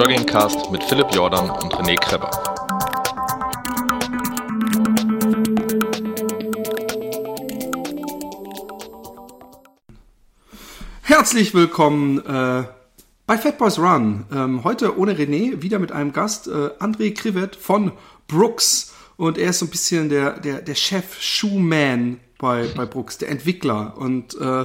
[0.00, 2.30] Joggingcast mit Philipp Jordan und René Kreber.
[11.02, 12.64] Herzlich willkommen äh,
[13.26, 14.24] bei Fat Boys Run.
[14.32, 17.92] Ähm, heute ohne René, wieder mit einem Gast, äh, André Krivet von
[18.26, 18.94] Brooks.
[19.18, 23.28] Und er ist so ein bisschen der, der, der Chef Shoeman bei, bei Brooks, der
[23.28, 23.98] Entwickler.
[23.98, 24.64] Und äh,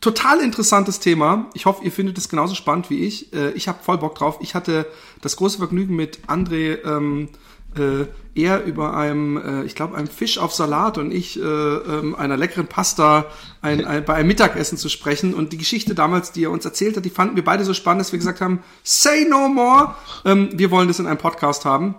[0.00, 1.50] Total interessantes Thema.
[1.54, 3.32] Ich hoffe, ihr findet es genauso spannend wie ich.
[3.32, 4.38] Äh, ich habe voll Bock drauf.
[4.40, 4.86] Ich hatte
[5.22, 7.28] das große Vergnügen mit André ähm,
[7.76, 12.14] äh, eher über einem, äh, ich glaube, einem Fisch auf Salat und ich äh, ähm,
[12.14, 13.26] einer leckeren Pasta
[13.60, 15.34] ein, ein, bei einem Mittagessen zu sprechen.
[15.34, 18.00] Und die Geschichte damals, die er uns erzählt hat, die fanden wir beide so spannend,
[18.00, 19.96] dass wir gesagt haben, say no more.
[20.24, 21.96] Ähm, wir wollen das in einem Podcast haben.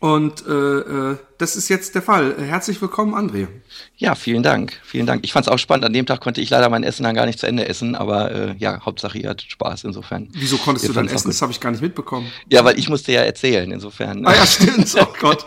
[0.00, 2.34] Und äh, äh, das ist jetzt der Fall.
[2.38, 3.46] Herzlich willkommen, André.
[3.96, 4.80] Ja, vielen Dank.
[4.84, 5.24] Vielen Dank.
[5.24, 5.84] Ich fand es auch spannend.
[5.84, 8.32] An dem Tag konnte ich leider mein Essen dann gar nicht zu Ende essen, aber
[8.32, 10.28] äh, ja, Hauptsache ihr hattet Spaß insofern.
[10.32, 11.28] Wieso konntest ihr du dann essen?
[11.28, 12.26] Das habe ich gar nicht mitbekommen.
[12.50, 14.26] Ja, weil ich musste ja erzählen, insofern.
[14.26, 14.92] Ah ja, stimmt.
[15.00, 15.46] Oh Gott.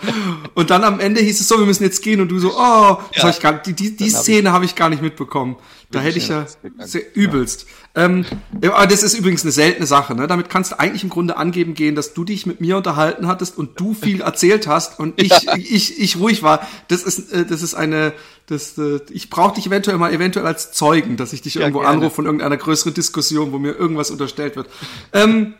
[0.53, 2.97] Und dann am Ende hieß es so, wir müssen jetzt gehen und du so, oh,
[3.13, 3.29] das ja.
[3.29, 5.57] ich gar, die, die, die Szene habe hab ich gar nicht mitbekommen.
[5.91, 6.45] Da hätte ich ja
[6.79, 7.65] sehr übelst.
[7.95, 8.05] Ja.
[8.05, 8.25] Ähm,
[8.61, 10.15] aber das ist übrigens eine seltene Sache.
[10.15, 10.27] Ne?
[10.27, 13.57] Damit kannst du eigentlich im Grunde angeben gehen, dass du dich mit mir unterhalten hattest
[13.57, 15.55] und du viel erzählt hast und ich, ja.
[15.57, 16.67] ich, ich ruhig war.
[16.87, 18.13] Das ist, äh, das ist eine,
[18.47, 21.79] das, äh, ich brauche dich eventuell mal eventuell als Zeugen, dass ich dich ja, irgendwo
[21.79, 21.95] gerne.
[21.95, 24.69] anrufe von irgendeiner größeren Diskussion, wo mir irgendwas unterstellt wird.
[25.13, 25.55] Ähm,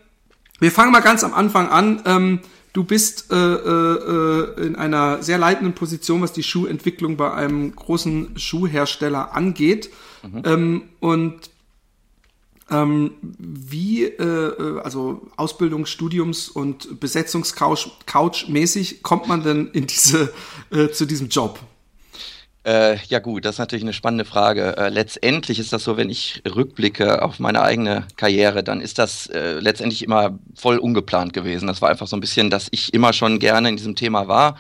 [0.59, 2.03] wir fangen mal ganz am Anfang an.
[2.05, 2.39] Ähm,
[2.73, 8.37] Du bist äh, äh, in einer sehr leitenden Position, was die Schuhentwicklung bei einem großen
[8.39, 9.89] Schuhhersteller angeht.
[10.23, 10.41] Mhm.
[10.45, 11.49] Ähm, und
[12.71, 20.33] ähm, wie, äh, äh, also Ausbildung, Studiums und Besetzungscouch mäßig kommt man denn in diese,
[20.71, 21.59] äh, zu diesem Job?
[22.63, 24.77] Äh, ja gut, das ist natürlich eine spannende Frage.
[24.77, 29.27] Äh, letztendlich ist das so, wenn ich rückblicke auf meine eigene Karriere, dann ist das
[29.27, 31.65] äh, letztendlich immer voll ungeplant gewesen.
[31.65, 34.57] Das war einfach so ein bisschen, dass ich immer schon gerne in diesem Thema war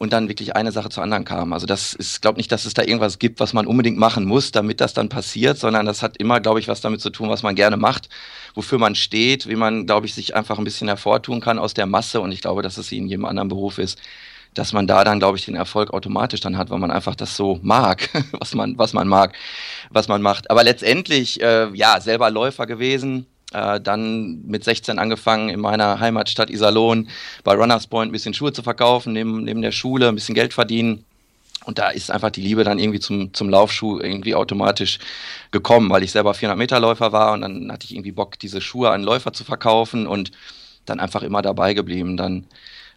[0.00, 1.52] und dann wirklich eine Sache zur anderen kam.
[1.52, 4.50] Also das ist, glaube nicht, dass es da irgendwas gibt, was man unbedingt machen muss,
[4.50, 7.42] damit das dann passiert, sondern das hat immer, glaube ich, was damit zu tun, was
[7.42, 8.08] man gerne macht,
[8.54, 11.84] wofür man steht, wie man, glaube ich, sich einfach ein bisschen hervortun kann aus der
[11.84, 12.22] Masse.
[12.22, 14.00] Und ich glaube, dass es in jedem anderen Beruf ist,
[14.54, 17.36] dass man da dann, glaube ich, den Erfolg automatisch dann hat, weil man einfach das
[17.36, 19.36] so mag, was man, was man mag,
[19.90, 20.50] was man macht.
[20.50, 26.50] Aber letztendlich, äh, ja, selber Läufer gewesen, äh, dann mit 16 angefangen in meiner Heimatstadt
[26.50, 27.08] Iserlohn
[27.44, 30.54] bei Runners Point ein bisschen Schuhe zu verkaufen, neben, neben der Schule ein bisschen Geld
[30.54, 31.04] verdienen.
[31.64, 34.98] Und da ist einfach die Liebe dann irgendwie zum, zum Laufschuh irgendwie automatisch
[35.50, 38.60] gekommen, weil ich selber 400 Meter Läufer war und dann hatte ich irgendwie Bock, diese
[38.60, 40.30] Schuhe an Läufer zu verkaufen und
[40.86, 42.16] dann einfach immer dabei geblieben.
[42.16, 42.46] Dann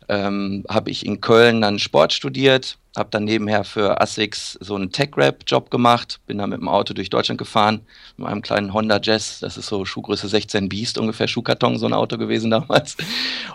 [0.09, 4.91] ähm, habe ich in Köln dann Sport studiert, habe dann nebenher für ASICS so einen
[4.91, 7.81] Tech-Rap-Job gemacht, bin dann mit dem Auto durch Deutschland gefahren,
[8.17, 11.93] mit einem kleinen Honda Jazz, das ist so Schuhgröße 16 Beast ungefähr, Schuhkarton, so ein
[11.93, 12.97] Auto gewesen damals.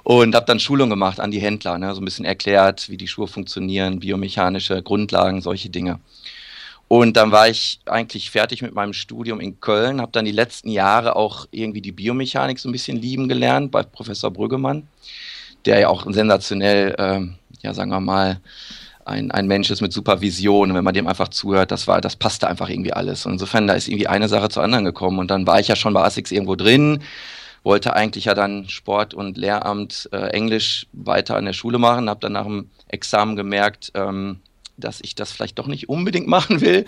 [0.03, 3.09] Und habe dann Schulung gemacht an die Händler, ne, so ein bisschen erklärt, wie die
[3.09, 6.01] Schuhe funktionieren, biomechanische Grundlagen, solche Dinge.
[6.89, 10.71] Und dann war ich eigentlich fertig mit meinem Studium in Köln, habe dann die letzten
[10.71, 14.89] Jahre auch irgendwie die Biomechanik so ein bisschen lieben gelernt bei Professor Brüggemann
[15.65, 18.41] der ja auch sensationell, ähm, ja, sagen wir mal,
[19.05, 20.75] ein, ein Mensch ist mit Supervision.
[20.75, 23.27] Wenn man dem einfach zuhört, das war, das passte einfach irgendwie alles.
[23.27, 25.19] Und insofern, da ist irgendwie eine Sache zur anderen gekommen.
[25.19, 27.03] Und dann war ich ja schon bei ASICS irgendwo drin,
[27.65, 32.21] wollte eigentlich ja dann Sport und Lehramt äh, Englisch weiter an der Schule machen, habe
[32.21, 34.41] dann nach dem Examen gemerkt, ähm,
[34.77, 36.87] dass ich das vielleicht doch nicht unbedingt machen will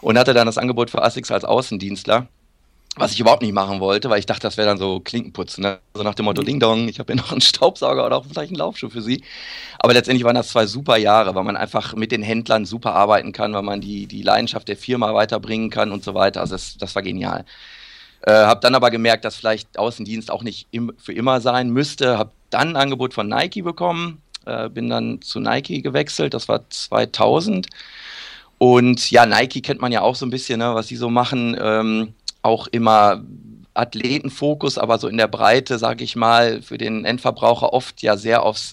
[0.00, 2.28] und hatte dann das Angebot für ASICS als Außendienstler
[2.96, 5.62] was ich überhaupt nicht machen wollte, weil ich dachte, das wäre dann so Klinkenputzen.
[5.62, 5.78] Ne?
[5.94, 8.50] So nach dem Motto, Ding Dong, ich habe ja noch einen Staubsauger oder auch vielleicht
[8.50, 9.22] einen Laufschuh für Sie.
[9.78, 13.32] Aber letztendlich waren das zwei super Jahre, weil man einfach mit den Händlern super arbeiten
[13.32, 16.40] kann, weil man die, die Leidenschaft der Firma weiterbringen kann und so weiter.
[16.40, 17.46] Also das, das war genial.
[18.22, 22.18] Äh, habe dann aber gemerkt, dass vielleicht Außendienst auch nicht im, für immer sein müsste.
[22.18, 26.68] Habe dann ein Angebot von Nike bekommen, äh, bin dann zu Nike gewechselt, das war
[26.68, 27.68] 2000.
[28.58, 31.56] Und ja, Nike kennt man ja auch so ein bisschen, ne, was sie so machen.
[31.60, 33.22] Ähm, auch immer
[33.74, 38.42] Athletenfokus, aber so in der Breite, sage ich mal, für den Endverbraucher oft ja sehr
[38.42, 38.72] aufs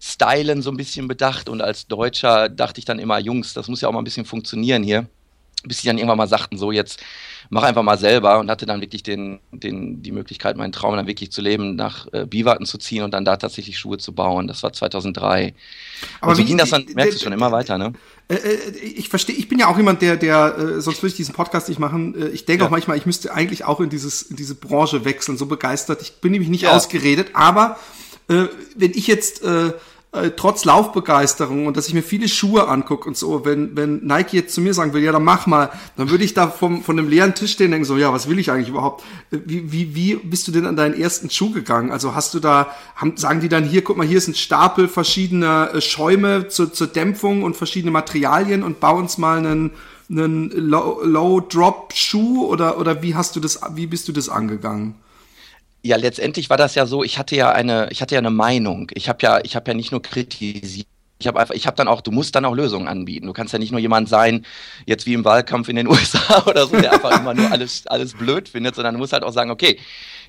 [0.00, 1.48] Stylen so ein bisschen bedacht.
[1.48, 4.24] Und als Deutscher dachte ich dann immer, Jungs, das muss ja auch mal ein bisschen
[4.24, 5.06] funktionieren hier.
[5.64, 7.00] Bis sie dann irgendwann mal sagten, so jetzt
[7.50, 11.08] mach einfach mal selber und hatte dann wirklich den, den, die Möglichkeit, meinen Traum dann
[11.08, 14.46] wirklich zu leben, nach äh, Biwaten zu ziehen und dann da tatsächlich Schuhe zu bauen.
[14.46, 15.52] Das war 2003.
[16.20, 17.92] Aber und so wie, ging das dann, merkst du schon immer weiter, ne?
[18.28, 21.16] Äh, äh, ich verstehe, ich bin ja auch jemand, der, der, äh, sonst würde ich
[21.16, 22.30] diesen Podcast nicht machen.
[22.32, 22.66] Ich denke ja.
[22.68, 26.02] auch manchmal, ich müsste eigentlich auch in dieses, in diese Branche wechseln, so begeistert.
[26.02, 26.76] Ich bin nämlich nicht ja.
[26.76, 27.78] ausgeredet, aber
[28.28, 29.72] äh, wenn ich jetzt äh,
[30.12, 34.34] äh, trotz Laufbegeisterung und dass ich mir viele Schuhe angucke und so, wenn, wenn Nike
[34.34, 36.98] jetzt zu mir sagen will, ja, dann mach mal, dann würde ich da vom, von
[36.98, 39.04] einem leeren Tisch stehen und denken so, ja, was will ich eigentlich überhaupt?
[39.30, 41.92] Wie, wie, wie bist du denn an deinen ersten Schuh gegangen?
[41.92, 44.88] Also hast du da, haben, sagen die dann hier, guck mal, hier ist ein Stapel
[44.88, 49.70] verschiedener äh, Schäume zur, zur Dämpfung und verschiedene Materialien und bau uns mal einen,
[50.10, 54.96] einen Low-Drop-Schuh oder, oder wie hast du das, wie bist du das angegangen?
[55.82, 58.90] Ja, letztendlich war das ja so, ich hatte ja eine, ich hatte ja eine Meinung.
[58.94, 60.86] Ich habe ja, ich habe ja nicht nur kritisiert,
[61.20, 63.26] ich habe einfach, ich habe dann auch, du musst dann auch Lösungen anbieten.
[63.26, 64.46] Du kannst ja nicht nur jemand sein,
[64.86, 68.14] jetzt wie im Wahlkampf in den USA oder so, der einfach immer nur alles, alles
[68.14, 69.78] blöd findet, sondern du musst halt auch sagen, okay,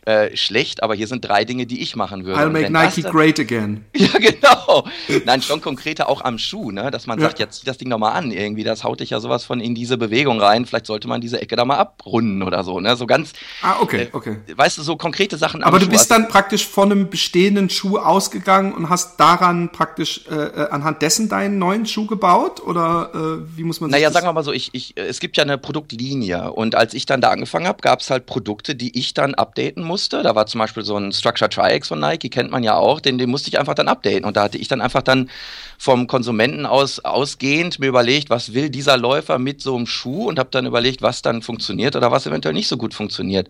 [0.06, 2.42] äh, schlecht, aber hier sind drei Dinge, die ich machen würde.
[2.42, 3.86] I'll make Nike dann, great again.
[3.96, 4.88] Ja, genau.
[5.26, 6.90] Nein, schon konkreter auch am Schuh, ne?
[6.90, 7.28] dass man ja.
[7.28, 9.76] sagt, jetzt zieh das Ding nochmal an irgendwie, das haut dich ja sowas von in
[9.76, 12.96] diese Bewegung rein, vielleicht sollte man diese Ecke da mal abrunden oder so, ne?
[12.96, 14.38] so ganz, ah, okay, äh, okay.
[14.56, 15.62] weißt du, so konkrete Sachen.
[15.62, 15.92] Aber du Schuh.
[15.92, 20.70] bist also dann praktisch von einem bestehenden Schuh ausgegangen und hast daran praktisch äh, äh
[20.72, 24.34] anhand dessen deinen neuen Schuh gebaut oder äh, wie muss man sich Naja, sagen wir
[24.34, 27.68] mal so, ich, ich, es gibt ja eine Produktlinie und als ich dann da angefangen
[27.68, 29.91] habe, gab es halt Produkte, die ich dann updaten musste.
[30.24, 33.18] Da war zum Beispiel so ein Structure Tri-X von Nike, kennt man ja auch, den,
[33.18, 34.26] den musste ich einfach dann updaten.
[34.26, 35.30] Und da hatte ich dann einfach dann
[35.78, 40.40] vom Konsumenten aus ausgehend mir überlegt, was will dieser Läufer mit so einem Schuh und
[40.40, 43.50] habe dann überlegt, was dann funktioniert oder was eventuell nicht so gut funktioniert.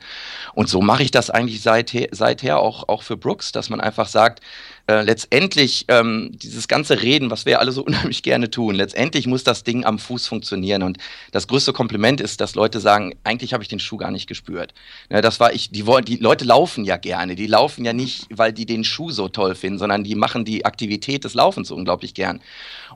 [0.53, 4.07] Und so mache ich das eigentlich seither, seither auch, auch für Brooks, dass man einfach
[4.07, 4.41] sagt,
[4.87, 9.43] äh, letztendlich ähm, dieses ganze Reden, was wir alle so unheimlich gerne tun, letztendlich muss
[9.43, 10.83] das Ding am Fuß funktionieren.
[10.83, 10.97] Und
[11.31, 14.73] das größte Kompliment ist, dass Leute sagen, eigentlich habe ich den Schuh gar nicht gespürt.
[15.09, 17.35] Ja, das war ich, die, die Leute laufen ja gerne.
[17.35, 20.65] Die laufen ja nicht, weil die den Schuh so toll finden, sondern die machen die
[20.65, 22.41] Aktivität des Laufens so unglaublich gern.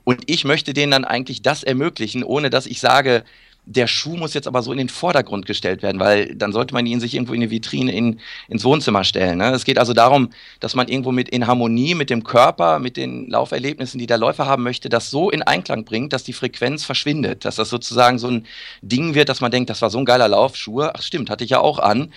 [0.04, 3.24] Und ich möchte denen dann eigentlich das ermöglichen, ohne dass ich sage,
[3.66, 6.86] der Schuh muss jetzt aber so in den Vordergrund gestellt werden, weil dann sollte man
[6.86, 9.38] ihn sich irgendwo in eine Vitrine in, ins Wohnzimmer stellen.
[9.38, 9.50] Ne?
[9.50, 10.30] Es geht also darum,
[10.60, 14.46] dass man irgendwo mit in Harmonie mit dem Körper, mit den Lauferlebnissen, die der Läufer
[14.46, 18.28] haben möchte, das so in Einklang bringt, dass die Frequenz verschwindet, dass das sozusagen so
[18.28, 18.46] ein
[18.82, 21.42] Ding wird, dass man denkt, das war so ein geiler Lauf, Schuhe, ach stimmt, hatte
[21.42, 22.12] ich ja auch an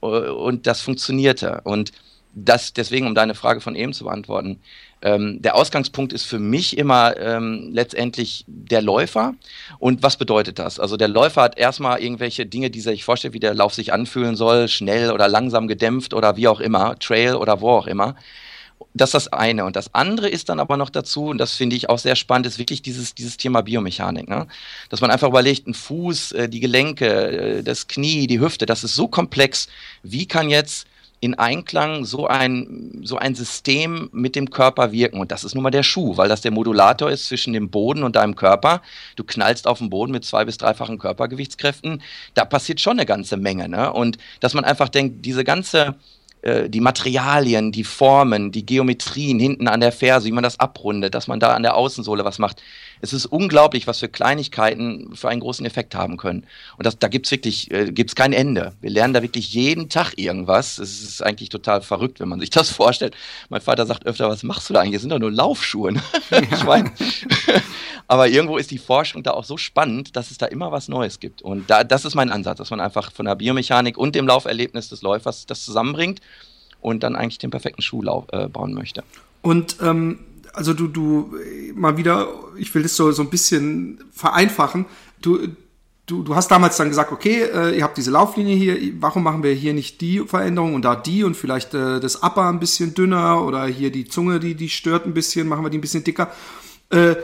[0.00, 1.60] und das funktionierte.
[1.64, 1.92] Und
[2.34, 4.60] das deswegen, um deine Frage von eben zu beantworten,
[5.02, 9.34] ähm, der Ausgangspunkt ist für mich immer ähm, letztendlich der Läufer.
[9.78, 10.80] Und was bedeutet das?
[10.80, 14.34] Also der Läufer hat erstmal irgendwelche Dinge, die sich vorstellt, wie der Lauf sich anfühlen
[14.34, 18.16] soll, schnell oder langsam gedämpft oder wie auch immer, Trail oder wo auch immer.
[18.94, 19.64] Das ist das eine.
[19.64, 22.46] Und das andere ist dann aber noch dazu, und das finde ich auch sehr spannend,
[22.46, 24.28] ist wirklich dieses, dieses Thema Biomechanik.
[24.28, 24.46] Ne?
[24.88, 28.84] Dass man einfach überlegt, ein Fuß, äh, die Gelenke, äh, das Knie, die Hüfte, das
[28.84, 29.68] ist so komplex.
[30.02, 30.86] Wie kann jetzt
[31.24, 35.18] in Einklang so ein, so ein System mit dem Körper wirken.
[35.18, 38.02] Und das ist nun mal der Schuh, weil das der Modulator ist zwischen dem Boden
[38.02, 38.82] und deinem Körper.
[39.16, 42.02] Du knallst auf den Boden mit zwei- bis dreifachen Körpergewichtskräften.
[42.34, 43.70] Da passiert schon eine ganze Menge.
[43.70, 43.90] Ne?
[43.90, 45.94] Und dass man einfach denkt, diese ganze
[46.42, 51.14] äh, die Materialien, die Formen, die Geometrien hinten an der Ferse, wie man das abrundet,
[51.14, 52.62] dass man da an der Außensohle was macht.
[53.00, 56.46] Es ist unglaublich, was für Kleinigkeiten für einen großen Effekt haben können.
[56.76, 58.72] Und das, da gibt's wirklich, äh, gibt's kein Ende.
[58.80, 60.78] Wir lernen da wirklich jeden Tag irgendwas.
[60.78, 63.14] Es ist eigentlich total verrückt, wenn man sich das vorstellt.
[63.48, 64.94] Mein Vater sagt öfter, was machst du da eigentlich?
[64.94, 65.94] Das sind doch nur Laufschuhe.
[66.50, 66.92] Ich meine,
[68.08, 71.20] aber irgendwo ist die Forschung da auch so spannend, dass es da immer was Neues
[71.20, 71.42] gibt.
[71.42, 74.88] Und da, das ist mein Ansatz, dass man einfach von der Biomechanik und dem Lauferlebnis
[74.88, 76.20] des Läufers das zusammenbringt
[76.80, 78.02] und dann eigentlich den perfekten Schuh
[78.32, 79.02] äh, bauen möchte.
[79.42, 80.18] Und ähm,
[80.54, 81.34] also du, du,
[81.74, 84.86] mal wieder, ich will das so, so ein bisschen vereinfachen.
[85.20, 85.48] Du,
[86.06, 89.42] du, du hast damals dann gesagt, okay, äh, ihr habt diese Lauflinie hier, warum machen
[89.42, 92.94] wir hier nicht die Veränderung und da die und vielleicht äh, das Upper ein bisschen
[92.94, 96.04] dünner oder hier die Zunge, die, die stört ein bisschen, machen wir die ein bisschen
[96.04, 96.30] dicker.
[96.90, 97.16] Äh,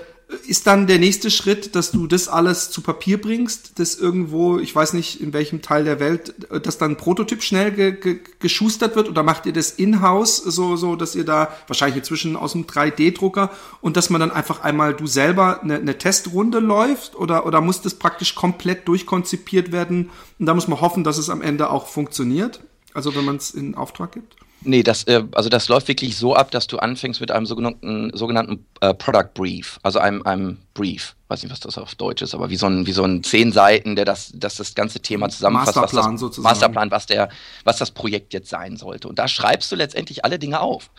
[0.47, 4.75] ist dann der nächste Schritt, dass du das alles zu Papier bringst, das irgendwo, ich
[4.75, 6.35] weiß nicht in welchem Teil der Welt,
[6.65, 10.77] dass dann ein Prototyp schnell ge ge geschustert wird oder macht ihr das in-house, so,
[10.77, 14.95] so, dass ihr da wahrscheinlich inzwischen aus dem 3D-Drucker und dass man dann einfach einmal
[14.95, 20.47] du selber eine, eine Testrunde läuft oder, oder muss das praktisch komplett durchkonzipiert werden und
[20.47, 22.61] da muss man hoffen, dass es am Ende auch funktioniert?
[22.95, 24.37] Also wenn man es in Auftrag gibt?
[24.63, 28.11] Nee, das, äh, also das läuft wirklich so ab, dass du anfängst mit einem sogenannten,
[28.15, 31.17] sogenannten äh, Product Brief, also einem, einem Brief.
[31.29, 33.53] Weiß nicht, was das auf Deutsch ist, aber wie so ein, wie so ein zehn
[33.53, 35.77] Seiten, der das, das, das ganze Thema zusammenfasst.
[35.77, 36.53] Masterplan was das, sozusagen.
[36.53, 37.29] Masterplan, was der,
[37.65, 39.09] was das Projekt jetzt sein sollte.
[39.09, 40.91] Und da schreibst du letztendlich alle Dinge auf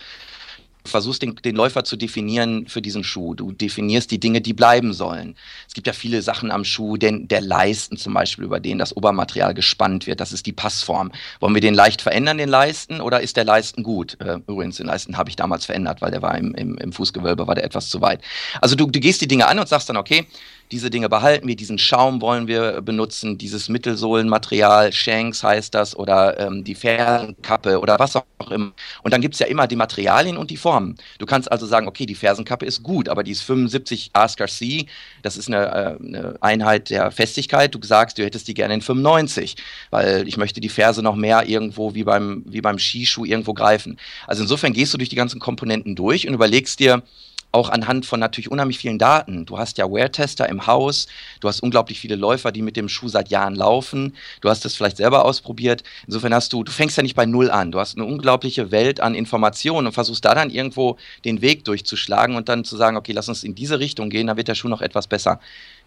[0.84, 3.34] versuchst den, den Läufer zu definieren für diesen Schuh.
[3.34, 5.36] Du definierst die Dinge, die bleiben sollen.
[5.68, 8.96] Es gibt ja viele Sachen am Schuh, den, der Leisten zum Beispiel, über den das
[8.96, 10.20] Obermaterial gespannt wird.
[10.20, 11.12] Das ist die Passform.
[11.40, 14.18] Wollen wir den leicht verändern, den Leisten, oder ist der Leisten gut?
[14.20, 17.48] Äh, übrigens, den Leisten habe ich damals verändert, weil der war im, im, im Fußgewölbe,
[17.48, 18.22] war der etwas zu weit.
[18.60, 20.26] Also du, du gehst die Dinge an und sagst dann, okay,
[20.72, 26.40] diese Dinge behalten wir, diesen Schaum wollen wir benutzen, dieses Mittelsohlenmaterial, Shanks heißt das, oder
[26.40, 28.72] ähm, die Fersenkappe oder was auch immer.
[29.04, 30.96] Und dann gibt es ja immer die Materialien und die Formen.
[31.20, 34.86] Du kannst also sagen, okay, die Fersenkappe ist gut, aber die ist 75 Asker C,
[35.22, 37.76] das ist eine, äh, eine Einheit der Festigkeit.
[37.76, 39.58] Du sagst, du hättest die gerne in 95,
[39.90, 43.98] weil ich möchte die Ferse noch mehr irgendwo wie beim, wie beim Skischuh irgendwo greifen.
[44.26, 47.04] Also insofern gehst du durch die ganzen Komponenten durch und überlegst dir,
[47.52, 49.46] auch anhand von natürlich unheimlich vielen Daten.
[49.46, 51.08] Du hast ja Wear-Tester im Haus,
[51.40, 54.76] du hast unglaublich viele Läufer, die mit dem Schuh seit Jahren laufen, du hast es
[54.76, 55.84] vielleicht selber ausprobiert.
[56.08, 59.02] Insofern hast du, du fängst ja nicht bei Null an, du hast eine unglaubliche Welt
[59.02, 63.12] an Informationen und versuchst da dann irgendwo den Weg durchzuschlagen und dann zu sagen, okay,
[63.12, 65.40] lass uns in diese Richtung gehen, dann wird der Schuh noch etwas besser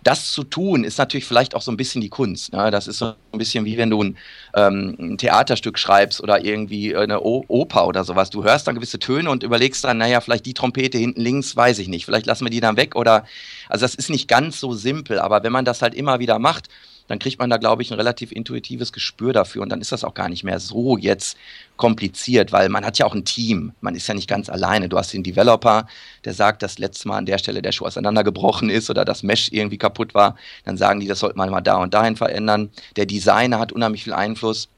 [0.04, 2.52] das zu tun, ist natürlich vielleicht auch so ein bisschen die Kunst.
[2.52, 2.70] Ne?
[2.70, 4.16] Das ist so ein bisschen wie wenn du ein,
[4.54, 8.30] ähm, ein Theaterstück schreibst oder irgendwie eine o Oper oder sowas.
[8.30, 11.78] Du hörst dann gewisse Töne und überlegst dann, naja, vielleicht die Trompete hinten links, weiß
[11.78, 12.04] ich nicht.
[12.04, 13.26] Vielleicht lassen wir die dann weg oder,
[13.68, 16.68] also das ist nicht ganz so simpel, aber wenn man das halt immer wieder macht,
[17.06, 20.04] dann kriegt man da, glaube ich, ein relativ intuitives Gespür dafür und dann ist das
[20.04, 21.36] auch gar nicht mehr so jetzt
[21.76, 23.72] kompliziert, weil man hat ja auch ein Team.
[23.80, 24.88] Man ist ja nicht ganz alleine.
[24.88, 25.86] Du hast den Developer,
[26.24, 29.50] der sagt, dass letztes Mal an der Stelle der Schuh auseinandergebrochen ist oder das Mesh
[29.52, 30.36] irgendwie kaputt war.
[30.64, 32.70] Dann sagen die, das sollte man mal da und dahin verändern.
[32.96, 34.68] Der Designer hat unheimlich viel Einfluss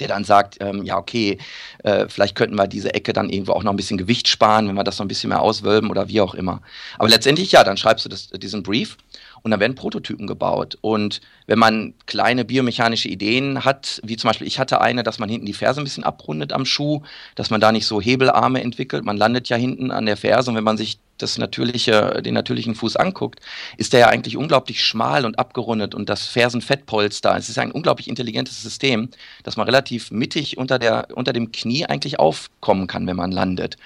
[0.00, 1.38] der dann sagt, ähm, ja, okay,
[1.84, 4.74] äh, vielleicht könnten wir diese Ecke dann irgendwo auch noch ein bisschen Gewicht sparen, wenn
[4.74, 6.62] wir das noch ein bisschen mehr auswölben oder wie auch immer.
[6.98, 8.96] Aber letztendlich, ja, dann schreibst du das, diesen Brief
[9.42, 10.78] und dann werden Prototypen gebaut.
[10.80, 15.28] Und wenn man kleine biomechanische Ideen hat, wie zum Beispiel ich hatte eine, dass man
[15.28, 17.02] hinten die Ferse ein bisschen abrundet am Schuh,
[17.34, 19.04] dass man da nicht so Hebelarme entwickelt.
[19.04, 22.74] Man landet ja hinten an der Ferse und wenn man sich das natürliche, den natürlichen
[22.74, 23.40] Fuß anguckt,
[23.76, 28.08] ist der ja eigentlich unglaublich schmal und abgerundet und das Fersenfettpolster, es ist ein unglaublich
[28.08, 29.10] intelligentes System,
[29.42, 33.76] dass man relativ mittig unter, der, unter dem Knie eigentlich aufkommen kann, wenn man landet.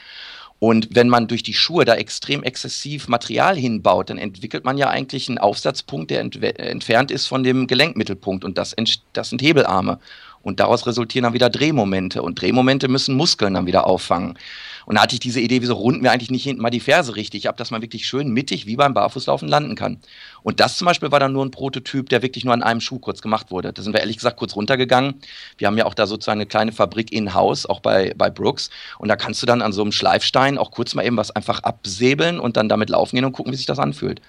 [0.59, 4.89] Und wenn man durch die Schuhe da extrem exzessiv Material hinbaut, dann entwickelt man ja
[4.89, 8.45] eigentlich einen Aufsatzpunkt, der ent entfernt ist von dem Gelenkmittelpunkt.
[8.45, 8.75] Und das,
[9.13, 9.99] das sind Hebelarme.
[10.43, 12.23] Und daraus resultieren dann wieder Drehmomente.
[12.23, 14.39] Und Drehmomente müssen Muskeln dann wieder auffangen.
[14.87, 17.17] Und da hatte ich diese Idee, wieso runden wir eigentlich nicht hinten mal die Ferse
[17.17, 19.99] richtig ab, dass man wirklich schön mittig wie beim Barfußlaufen landen kann.
[20.43, 22.99] Und das zum Beispiel war dann nur ein Prototyp, der wirklich nur an einem Schuh
[22.99, 23.73] kurz gemacht wurde.
[23.73, 25.14] Da sind wir ehrlich gesagt kurz runtergegangen.
[25.59, 28.71] Wir haben ja auch da sozusagen eine kleine Fabrik in-house, auch bei, bei Brooks.
[28.99, 31.61] Und da kannst du dann an so einem Schleifstein auch kurz mal eben was einfach
[31.61, 34.21] absäbeln und dann damit laufen gehen und gucken, wie sich das anfühlt.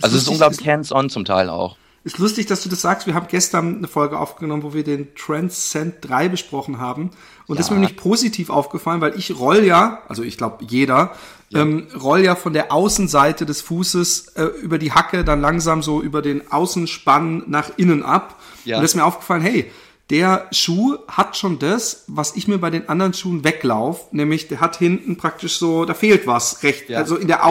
[0.00, 1.76] Also es ist unglaublich hands-on zum Teil auch.
[2.08, 3.06] Ist lustig, dass du das sagst.
[3.06, 7.10] Wir haben gestern eine Folge aufgenommen, wo wir den Transcend 3 besprochen haben.
[7.46, 7.56] Und ja.
[7.56, 11.12] das ist mir nämlich positiv aufgefallen, weil ich roll ja, also ich glaube jeder,
[11.50, 11.60] ja.
[11.60, 16.00] ähm, roll ja von der Außenseite des Fußes äh, über die Hacke dann langsam so
[16.00, 18.40] über den Außenspann nach innen ab.
[18.64, 18.76] Ja.
[18.76, 19.70] Und das ist mir aufgefallen, hey,
[20.08, 24.60] der Schuh hat schon das, was ich mir bei den anderen Schuhen weglaufe, nämlich der
[24.60, 26.96] hat hinten praktisch so, da fehlt was recht, ja.
[26.96, 27.44] also in der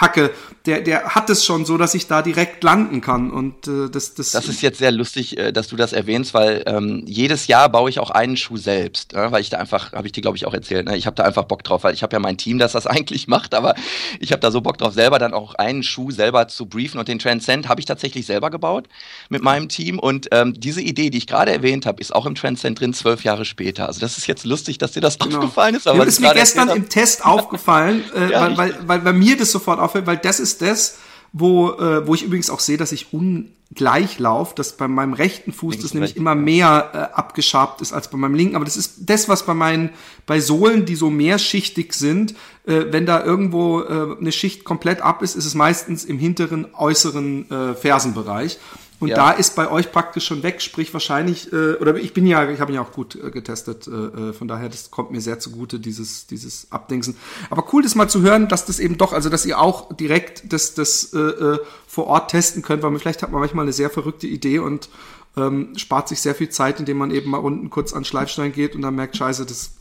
[0.00, 0.30] Außenhacke.
[0.66, 4.14] Der, der hat es schon so, dass ich da direkt landen kann und äh, das,
[4.14, 4.32] das.
[4.32, 7.88] Das ist jetzt sehr lustig, äh, dass du das erwähnst, weil ähm, jedes Jahr baue
[7.88, 10.44] ich auch einen Schuh selbst, äh, weil ich da einfach, habe ich dir glaube ich
[10.44, 10.96] auch erzählt, ne?
[10.98, 13.26] ich habe da einfach Bock drauf, weil ich habe ja mein Team, das das eigentlich
[13.26, 13.74] macht, aber
[14.18, 17.08] ich habe da so Bock drauf, selber dann auch einen Schuh selber zu briefen und
[17.08, 18.86] den Transcend habe ich tatsächlich selber gebaut
[19.30, 22.34] mit meinem Team und ähm, diese Idee, die ich gerade erwähnt habe, ist auch im
[22.34, 23.86] Transcend drin zwölf Jahre später.
[23.86, 25.38] Also das ist jetzt lustig, dass dir das genau.
[25.38, 25.88] aufgefallen ist.
[25.88, 29.38] Aber ja, ist mir gestern im Test aufgefallen, äh, ja, weil, weil, weil bei mir
[29.38, 30.98] das sofort auffällt, weil das ist das,
[31.32, 35.52] wo, äh, wo ich übrigens auch sehe, dass ich ungleich laufe, dass bei meinem rechten
[35.52, 38.56] Fuß Links das nämlich immer mehr äh, abgeschabt ist als bei meinem linken.
[38.56, 39.90] Aber das ist das, was bei meinen,
[40.26, 42.32] bei Sohlen, die so mehrschichtig sind,
[42.66, 46.66] äh, wenn da irgendwo äh, eine Schicht komplett ab ist, ist es meistens im hinteren,
[46.74, 48.58] äußeren äh, Fersenbereich.
[49.00, 49.16] Und ja.
[49.16, 52.60] da ist bei euch praktisch schon weg, sprich wahrscheinlich, äh, oder ich bin ja, ich
[52.60, 55.38] habe ihn ja auch gut äh, getestet, äh, äh, von daher, das kommt mir sehr
[55.38, 57.16] zugute, dieses, dieses Abdingsen.
[57.48, 60.52] Aber cool, das mal zu hören, dass das eben doch, also dass ihr auch direkt
[60.52, 63.72] das, das äh, äh, vor Ort testen könnt, weil man, vielleicht hat man manchmal eine
[63.72, 64.90] sehr verrückte Idee und
[65.34, 68.74] ähm, spart sich sehr viel Zeit, indem man eben mal unten kurz an Schleifstein geht
[68.74, 69.72] und dann merkt, scheiße, das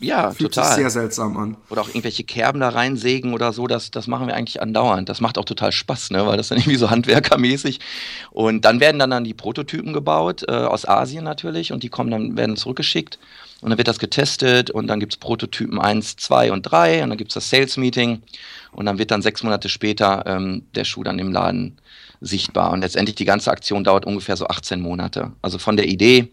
[0.00, 0.74] ja, Fühlt total.
[0.76, 1.56] sehr seltsam an.
[1.70, 5.08] Oder auch irgendwelche Kerben da reinsägen oder so, das, das machen wir eigentlich andauernd.
[5.08, 6.26] Das macht auch total Spaß, ne?
[6.26, 7.80] weil das dann irgendwie so handwerkermäßig.
[8.30, 12.10] Und dann werden dann, dann die Prototypen gebaut, äh, aus Asien natürlich, und die kommen
[12.10, 13.18] dann, werden zurückgeschickt.
[13.60, 17.08] Und dann wird das getestet und dann gibt es Prototypen 1, 2 und 3 und
[17.08, 18.22] dann gibt es das Sales Meeting
[18.70, 21.76] und dann wird dann sechs Monate später ähm, der Schuh dann im Laden
[22.20, 22.70] sichtbar.
[22.72, 25.32] Und letztendlich die ganze Aktion dauert ungefähr so 18 Monate.
[25.42, 26.30] Also von der Idee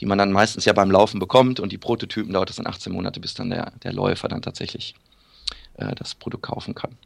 [0.00, 2.92] die man dann meistens ja beim Laufen bekommt und die Prototypen dauert es dann 18
[2.92, 4.94] Monate, bis dann der, der Läufer dann tatsächlich
[5.74, 6.96] äh, das Produkt kaufen kann.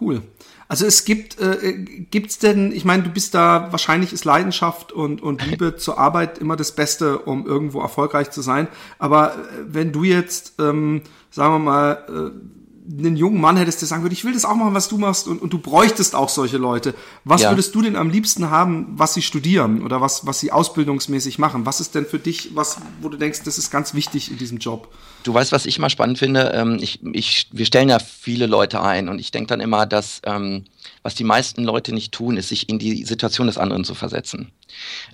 [0.00, 0.22] Cool.
[0.68, 1.74] Also es gibt, äh,
[2.10, 6.38] gibt's denn, ich meine, du bist da, wahrscheinlich ist Leidenschaft und, und Liebe zur Arbeit
[6.38, 8.68] immer das Beste, um irgendwo erfolgreich zu sein.
[8.98, 13.88] Aber äh, wenn du jetzt, ähm, sagen wir mal, äh, einen jungen Mann hättest, der
[13.88, 16.28] sagen würde, ich will das auch machen, was du machst und, und du bräuchtest auch
[16.28, 16.94] solche Leute.
[17.24, 17.50] Was ja.
[17.50, 21.64] würdest du denn am liebsten haben, was sie studieren oder was, was sie ausbildungsmäßig machen?
[21.64, 24.58] Was ist denn für dich was, wo du denkst, das ist ganz wichtig in diesem
[24.58, 24.88] Job?
[25.22, 26.52] Du weißt, was ich mal spannend finde?
[26.54, 30.20] Ähm, ich, ich, wir stellen ja viele Leute ein und ich denke dann immer, dass
[30.24, 30.64] ähm,
[31.02, 34.52] was die meisten Leute nicht tun, ist, sich in die Situation des anderen zu versetzen.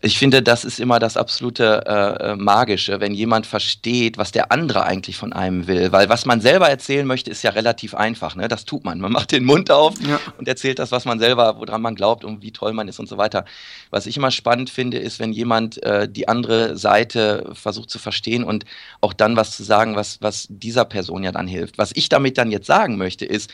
[0.03, 4.85] Ich finde, das ist immer das absolute äh, Magische, wenn jemand versteht, was der andere
[4.85, 5.91] eigentlich von einem will.
[5.91, 8.37] Weil was man selber erzählen möchte, ist ja relativ einfach.
[8.37, 8.49] Ne?
[8.49, 9.01] Das tut man.
[9.01, 10.21] Man macht den Mund auf ja.
[10.37, 13.09] und erzählt das, was man selber, woran man glaubt und wie toll man ist und
[13.09, 13.47] so weiter.
[13.91, 18.45] Was ich immer spannend finde, ist, wenn jemand äh, die andere Seite versucht zu verstehen
[18.45, 18.65] und
[19.01, 21.79] auch dann was zu sagen, was, was dieser Person ja dann hilft.
[21.79, 23.51] Was ich damit dann jetzt sagen möchte, ist,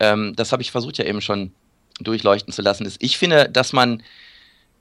[0.00, 1.52] ähm, das habe ich versucht ja eben schon
[2.04, 4.02] durchleuchten zu lassen, ist, ich finde, dass man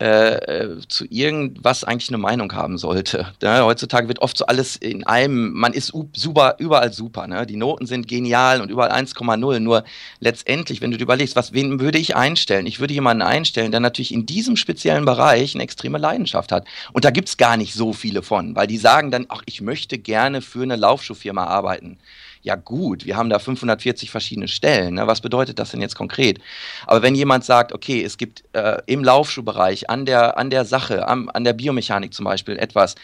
[0.02, 3.28] äh, äh, zu irgendwas eigentlich eine Meinung haben sollte.
[3.44, 7.28] Ja, heutzutage wird oft so alles in einem, man ist super, überall super.
[7.28, 7.46] Ne?
[7.46, 9.60] Die Noten sind genial und überall 1,0.
[9.60, 9.84] Nur
[10.20, 12.66] letztendlich, wenn du dir überlegst, was, wen würde ich einstellen?
[12.66, 16.66] Ich würde jemanden einstellen, der natürlich in diesem speziellen Bereich eine extreme Leidenschaft hat.
[16.94, 19.62] Und da gibt es gar nicht so viele von, weil die sagen dann, ach, ich
[19.62, 22.00] möchte gerne für eine Laufschuhfirma arbeiten
[22.44, 24.96] ja gut, wir haben da 540 verschiedene Stellen.
[24.96, 25.08] Ne?
[25.08, 26.40] Was bedeutet das denn jetzt konkret?
[26.88, 31.08] Aber wenn jemand sagt, okay, es gibt äh, im Laufschuhbereich an der, an der Sache,
[31.08, 32.96] am, an der Biomechanik zum Beispiel etwas,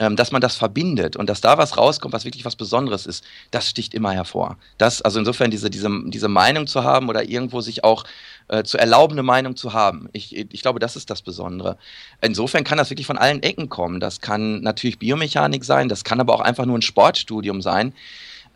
[0.00, 3.24] ähm, dass man das verbindet und dass da was rauskommt, was wirklich was Besonderes ist,
[3.52, 4.56] das sticht immer hervor.
[4.76, 8.04] Das, also insofern diese, diese, diese Meinung zu haben oder irgendwo sich auch
[8.48, 10.08] äh, zu erlauben, eine Meinung zu haben.
[10.12, 11.78] Ich, ich glaube, das ist das Besondere.
[12.20, 14.00] Insofern kann das wirklich von allen Ecken kommen.
[14.00, 17.94] Das kann natürlich Biomechanik sein, das kann aber auch einfach nur ein Sportstudium sein.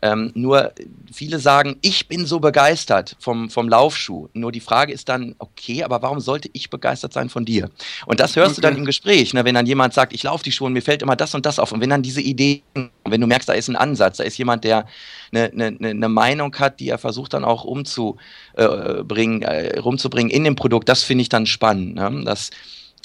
[0.01, 0.71] Ähm, nur
[1.11, 4.29] viele sagen, ich bin so begeistert vom, vom Laufschuh.
[4.33, 7.69] Nur die Frage ist dann, okay, aber warum sollte ich begeistert sein von dir?
[8.05, 8.55] Und das hörst okay.
[8.55, 10.81] du dann im Gespräch, ne, wenn dann jemand sagt, ich laufe die Schuhe und mir
[10.81, 11.71] fällt immer das und das auf.
[11.73, 12.63] Und wenn dann diese Idee,
[13.03, 14.85] wenn du merkst, da ist ein Ansatz, da ist jemand, der
[15.33, 20.55] eine, eine, eine Meinung hat, die er versucht dann auch umzubringen, äh, rumzubringen in dem
[20.55, 21.95] Produkt, das finde ich dann spannend.
[21.95, 22.23] Ne?
[22.23, 22.51] Das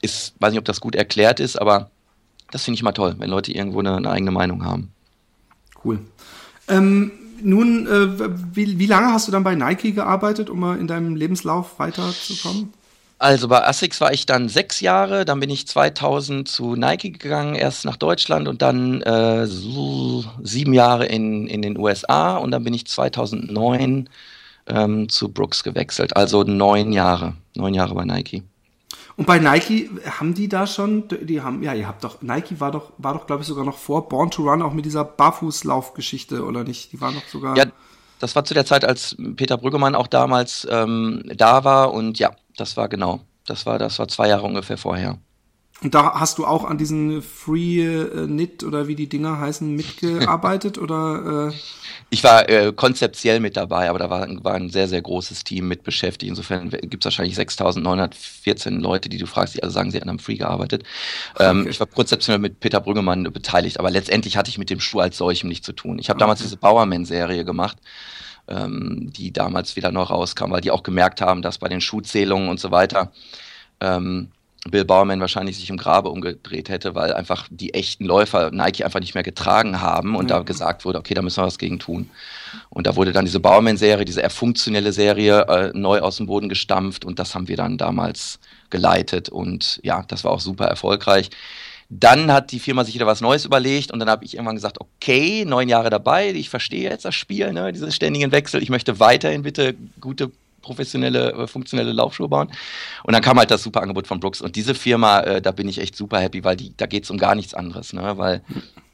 [0.00, 1.90] ist, weiß nicht, ob das gut erklärt ist, aber
[2.52, 4.92] das finde ich mal toll, wenn Leute irgendwo eine, eine eigene Meinung haben.
[5.84, 5.98] Cool.
[6.68, 10.86] Ähm, nun, äh, wie, wie lange hast du dann bei Nike gearbeitet, um mal in
[10.86, 12.72] deinem Lebenslauf weiterzukommen?
[13.18, 17.54] Also bei ASICS war ich dann sechs Jahre, dann bin ich 2000 zu Nike gegangen,
[17.54, 22.64] erst nach Deutschland und dann äh, so sieben Jahre in, in den USA und dann
[22.64, 24.08] bin ich 2009
[24.66, 28.42] ähm, zu Brooks gewechselt, also neun Jahre, neun Jahre bei Nike.
[29.16, 32.72] Und bei Nike haben die da schon, die haben, ja, ihr habt doch, Nike war
[32.72, 36.44] doch, war doch, glaube ich, sogar noch vor Born to Run auch mit dieser Barfußlaufgeschichte,
[36.44, 36.92] oder nicht?
[36.92, 37.56] Die war noch sogar.
[37.56, 37.66] Ja,
[38.18, 42.34] das war zu der Zeit, als Peter Brüggemann auch damals ähm, da war und ja,
[42.56, 43.20] das war genau.
[43.46, 45.18] Das war, das war zwei Jahre ungefähr vorher.
[45.82, 49.74] Und da hast du auch an diesen Free äh, Knit oder wie die Dinger heißen
[49.74, 51.50] mitgearbeitet oder?
[51.50, 51.54] Äh?
[52.10, 55.66] Ich war äh, konzeptiell mit dabei, aber da war, war, ein sehr, sehr großes Team
[55.66, 56.30] mit beschäftigt.
[56.30, 60.20] Insofern gibt es wahrscheinlich 6.914 Leute, die du fragst, die alle sagen, sie hätten am
[60.20, 60.84] Free gearbeitet.
[61.38, 61.70] Ähm, okay.
[61.70, 65.18] Ich war konzeptionell mit Peter Brüggemann beteiligt, aber letztendlich hatte ich mit dem Schuh als
[65.18, 65.98] solchem nichts zu tun.
[65.98, 66.22] Ich habe okay.
[66.22, 67.78] damals diese Bowerman-Serie gemacht.
[68.46, 72.50] Ähm, die damals wieder noch rauskam, weil die auch gemerkt haben, dass bei den Schuhzählungen
[72.50, 73.10] und so weiter
[73.80, 74.28] ähm,
[74.70, 79.00] Bill Bauerman wahrscheinlich sich im Grabe umgedreht hätte, weil einfach die echten Läufer Nike einfach
[79.00, 80.28] nicht mehr getragen haben und mhm.
[80.28, 82.08] da gesagt wurde, okay, da müssen wir was gegen tun.
[82.70, 87.04] Und da wurde dann diese Bauerman-Serie, diese erfunktionelle Serie äh, neu aus dem Boden gestampft
[87.04, 88.38] und das haben wir dann damals
[88.70, 91.30] geleitet und ja, das war auch super erfolgreich.
[91.90, 94.80] Dann hat die Firma sich wieder was Neues überlegt und dann habe ich irgendwann gesagt,
[94.80, 98.98] okay, neun Jahre dabei, ich verstehe jetzt das Spiel, ne, diese ständigen Wechsel, ich möchte
[98.98, 100.32] weiterhin bitte gute
[100.64, 102.50] professionelle, äh, funktionelle Laufschuhe bauen.
[103.04, 104.40] Und dann kam halt das super Angebot von Brooks.
[104.40, 107.10] Und diese Firma, äh, da bin ich echt super happy, weil die, da geht es
[107.10, 108.18] um gar nichts anderes, ne?
[108.18, 108.42] weil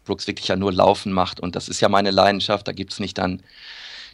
[0.05, 1.41] Brooks wirklich ja nur Laufen macht.
[1.41, 2.69] Und das ist ja meine Leidenschaft.
[2.69, 3.43] Da gibt es nicht dann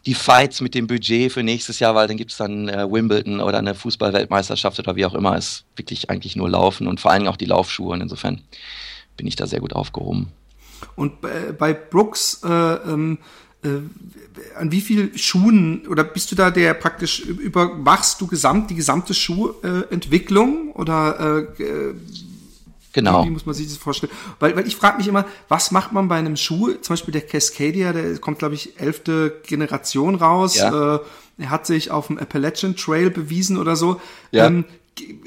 [0.05, 3.41] die Fights mit dem Budget für nächstes Jahr, weil dann gibt es dann äh, Wimbledon
[3.41, 5.37] oder eine Fußballweltmeisterschaft oder wie auch immer.
[5.37, 7.93] Es ist wirklich eigentlich nur Laufen und vor allem auch die Laufschuhe.
[7.93, 8.43] Und insofern
[9.17, 10.33] bin ich da sehr gut aufgehoben.
[10.95, 13.46] Und bei, bei Brooks äh, ähm, äh,
[14.57, 19.15] an wie viel Schuhen oder bist du da der praktisch überwachst du gesamt die gesamte
[19.15, 21.95] Schuhentwicklung oder äh, äh,
[22.97, 23.27] Genau.
[23.27, 24.11] Wie muss man sich das vorstellen?
[24.41, 26.73] Weil, weil ich frage mich immer, was macht man bei einem Schuh?
[26.81, 30.57] Zum Beispiel der Cascadia, der kommt, glaube ich, elfte Generation raus.
[30.57, 30.95] Ja.
[30.95, 31.01] Äh,
[31.37, 34.01] er hat sich auf dem Appalachian Trail bewiesen oder so.
[34.31, 34.47] Ja.
[34.47, 34.65] Ähm,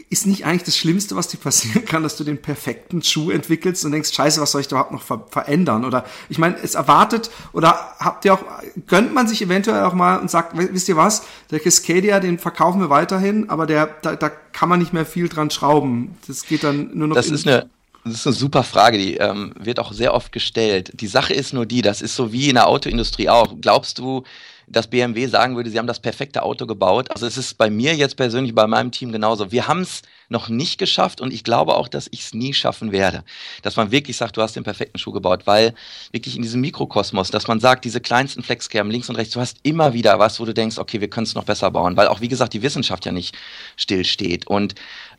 [0.10, 3.86] ist nicht eigentlich das Schlimmste, was dir passieren kann, dass du den perfekten Schuh entwickelst
[3.86, 5.86] und denkst, scheiße, was soll ich da überhaupt noch ver verändern?
[5.86, 8.44] Oder ich meine, es erwartet oder habt ihr auch,
[8.88, 12.82] gönnt man sich eventuell auch mal und sagt, wisst ihr was, der Cascadia, den verkaufen
[12.82, 16.18] wir weiterhin, aber der, da, da kann man nicht mehr viel dran schrauben.
[16.28, 17.16] Das geht dann nur noch.
[17.16, 17.70] Das ist eine
[18.04, 20.92] Das ist eine super Frage, die ähm, wird auch sehr oft gestellt.
[20.94, 23.56] Die Sache ist nur die, das ist so wie in der Autoindustrie auch.
[23.60, 24.24] Glaubst du,
[24.70, 27.12] dass BMW sagen würde, sie haben das perfekte Auto gebaut.
[27.12, 29.52] Also es ist bei mir jetzt persönlich, bei meinem Team genauso.
[29.52, 32.92] Wir haben es noch nicht geschafft und ich glaube auch, dass ich es nie schaffen
[32.92, 33.24] werde.
[33.64, 35.74] Dass man wirklich sagt, du hast den perfekten Schuh gebaut, weil
[36.12, 39.58] wirklich in diesem Mikrokosmos, dass man sagt, diese kleinsten Flexkerben links und rechts, du hast
[39.64, 42.22] immer wieder was, wo du denkst, okay, wir können es noch besser bauen, weil auch,
[42.22, 43.36] wie gesagt, die Wissenschaft ja nicht
[43.76, 44.46] stillsteht.
[44.46, 44.76] Und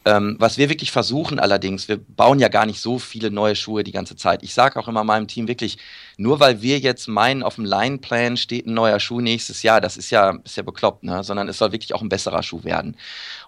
[0.07, 3.85] ähm, was wir wirklich versuchen allerdings, wir bauen ja gar nicht so viele neue Schuhe
[3.85, 4.43] die ganze Zeit.
[4.43, 5.77] Ich sage auch immer meinem Team wirklich,
[6.17, 9.99] nur weil wir jetzt meinen, auf dem Line-Plan steht ein neuer Schuh nächstes Jahr, das
[9.99, 11.23] ist ja, ist ja bekloppt, ne?
[11.23, 12.97] sondern es soll wirklich auch ein besserer Schuh werden.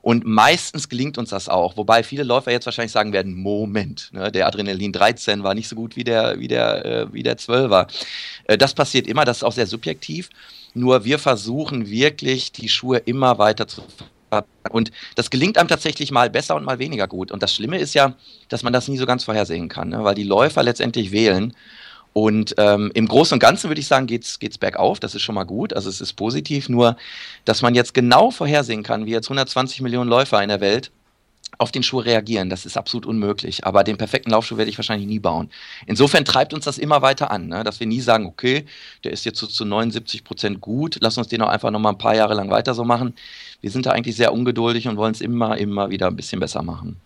[0.03, 4.31] Und meistens gelingt uns das auch, wobei viele Läufer jetzt wahrscheinlich sagen werden, Moment, ne?
[4.31, 7.87] der Adrenalin 13 war nicht so gut wie der, wie der, äh, wie der 12er.
[8.45, 10.29] Äh, das passiert immer, das ist auch sehr subjektiv.
[10.75, 13.83] Nur wir versuchen wirklich, die Schuhe immer weiter zu
[14.71, 17.31] und das gelingt einem tatsächlich mal besser und mal weniger gut.
[17.31, 18.15] Und das Schlimme ist ja,
[18.49, 20.05] dass man das nie so ganz vorhersehen kann, ne?
[20.05, 21.55] weil die Läufer letztendlich wählen.
[22.15, 25.01] Und ähm, im Großen und Ganzen würde ich sagen, geht's geht's bergauf.
[25.01, 25.73] Das ist schon mal gut.
[25.73, 26.69] Also es ist positiv.
[26.69, 26.97] Nur,
[27.47, 30.91] dass man jetzt genau vorhersehen kann, wie jetzt 120 Millionen Läufer in der Welt
[31.59, 32.51] auf den Schuh reagieren.
[32.51, 33.65] Das ist absolut unmöglich.
[33.67, 35.51] Aber den perfekten Laufschuh werde ich wahrscheinlich nie bauen.
[35.87, 37.65] Insofern treibt uns das immer weiter an, ne?
[37.65, 38.65] dass wir nie sagen, okay,
[39.05, 41.91] der ist jetzt so zu 79 Prozent gut, lass uns den auch einfach noch mal
[41.91, 43.15] ein paar Jahre lang weiter so machen.
[43.61, 46.63] Wir sind da eigentlich sehr ungeduldig und wollen es immer, immer wieder ein bisschen besser
[46.63, 46.97] machen.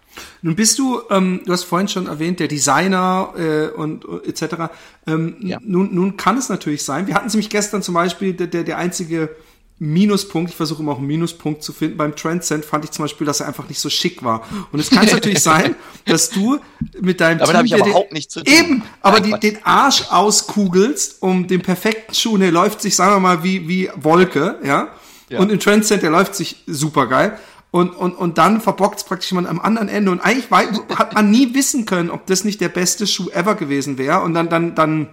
[0.40, 4.72] Nun bist du, ähm, du hast vorhin schon erwähnt, der Designer äh, und, und etc.
[5.06, 5.58] Ähm, ja.
[5.60, 7.06] nun, nun kann es natürlich sein.
[7.06, 9.36] Wir hatten nämlich gestern zum Beispiel der, der, der einzige
[9.78, 11.98] Minuspunkt, ich versuche immer auch einen Minuspunkt zu finden.
[11.98, 14.42] Beim Transcend fand ich zum Beispiel, dass er einfach nicht so schick war.
[14.72, 15.74] Und es kann natürlich sein,
[16.06, 16.58] dass du
[17.00, 17.74] mit deinem aber Team...
[17.74, 18.54] Aber überhaupt nichts zu tun.
[18.54, 23.20] Eben, aber die, den Arsch auskugelst, um den perfekten Schuh, der läuft sich, sagen wir
[23.20, 24.88] mal, wie, wie Wolke, ja.
[25.28, 25.38] ja.
[25.38, 27.38] Und im Transcend, der läuft sich super geil.
[27.70, 30.10] Und, und, und dann verbockt es praktisch man am anderen Ende.
[30.10, 30.62] Und eigentlich war,
[30.96, 34.22] hat man nie wissen können, ob das nicht der beste Schuh ever gewesen wäre.
[34.22, 35.08] Und dann, dann, dann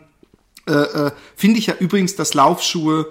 [0.70, 3.08] äh, äh, finde ich ja übrigens, dass Laufschuhe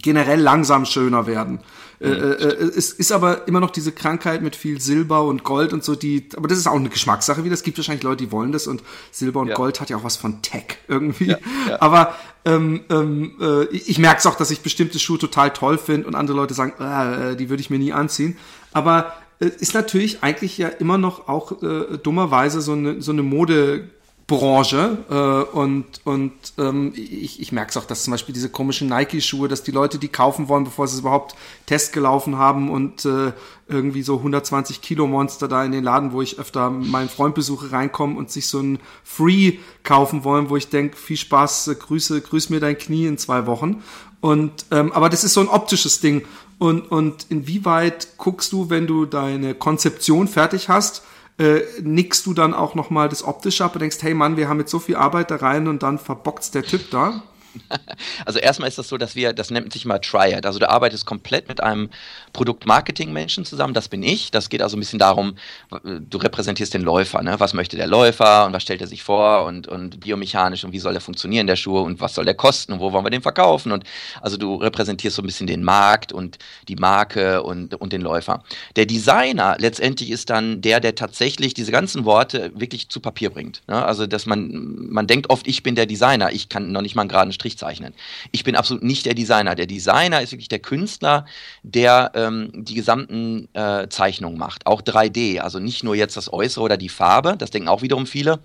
[0.00, 1.60] generell langsam schöner werden.
[2.00, 5.72] Äh, äh, äh, es ist aber immer noch diese Krankheit mit viel Silber und Gold
[5.72, 7.54] und so, die, aber das ist auch eine Geschmackssache wieder.
[7.54, 9.54] Es gibt wahrscheinlich Leute, die wollen das und Silber und ja.
[9.54, 11.28] Gold hat ja auch was von Tech irgendwie.
[11.28, 11.80] Ja, ja.
[11.80, 16.06] Aber ähm, ähm, äh, ich merke es auch, dass ich bestimmte Schuhe total toll finde
[16.06, 18.36] und andere Leute sagen, äh, die würde ich mir nie anziehen.
[18.72, 23.22] Aber äh, ist natürlich eigentlich ja immer noch auch äh, dummerweise so eine, so eine
[23.22, 23.90] Mode
[24.26, 28.88] Branche äh, und und ähm, ich, ich merke es auch, dass zum Beispiel diese komischen
[28.88, 31.34] Nike-Schuhe, dass die Leute die kaufen wollen, bevor sie es überhaupt
[31.66, 33.32] Test gelaufen haben und äh,
[33.68, 37.72] irgendwie so 120 Kilo Monster da in den Laden, wo ich öfter meinen Freund besuche,
[37.72, 42.22] reinkommen und sich so ein Free kaufen wollen, wo ich denke, viel Spaß, äh, Grüße,
[42.22, 43.82] grüß mir dein Knie in zwei Wochen.
[44.22, 46.24] Und ähm, aber das ist so ein optisches Ding.
[46.58, 51.02] Und, und inwieweit guckst du, wenn du deine Konzeption fertig hast,
[51.38, 54.60] äh, nickst du dann auch nochmal das Optische ab und denkst, hey Mann, wir haben
[54.60, 57.22] jetzt so viel Arbeit da rein und dann verbockt's der Typ da?
[58.26, 60.44] Also erstmal ist das so, dass wir, das nennt sich mal Triad.
[60.44, 61.90] Also du arbeitest komplett mit einem
[62.34, 64.30] Produktmarketing-Menschen zusammen, das bin ich.
[64.30, 65.36] Das geht also ein bisschen darum,
[65.82, 67.40] du repräsentierst den Läufer, ne?
[67.40, 70.78] Was möchte der Läufer und was stellt er sich vor und, und biomechanisch und wie
[70.78, 73.22] soll er funktionieren, der Schuh und was soll der kosten und wo wollen wir den
[73.22, 73.72] verkaufen?
[73.72, 73.84] Und
[74.20, 78.44] also du repräsentierst so ein bisschen den Markt und die Marke und, und den Läufer.
[78.76, 83.62] Der Designer letztendlich ist dann der, der tatsächlich diese ganzen Worte wirklich zu Papier bringt.
[83.68, 83.82] Ne?
[83.82, 87.02] Also dass man, man denkt oft, ich bin der Designer, ich kann noch nicht mal
[87.02, 87.94] einen geraden Strich Strich zeichnen.
[88.32, 89.54] Ich bin absolut nicht der Designer.
[89.54, 91.26] Der Designer ist wirklich der Künstler,
[91.62, 94.66] der ähm, die gesamten äh, Zeichnungen macht.
[94.66, 98.06] Auch 3D, also nicht nur jetzt das Äußere oder die Farbe, das denken auch wiederum
[98.06, 98.40] viele,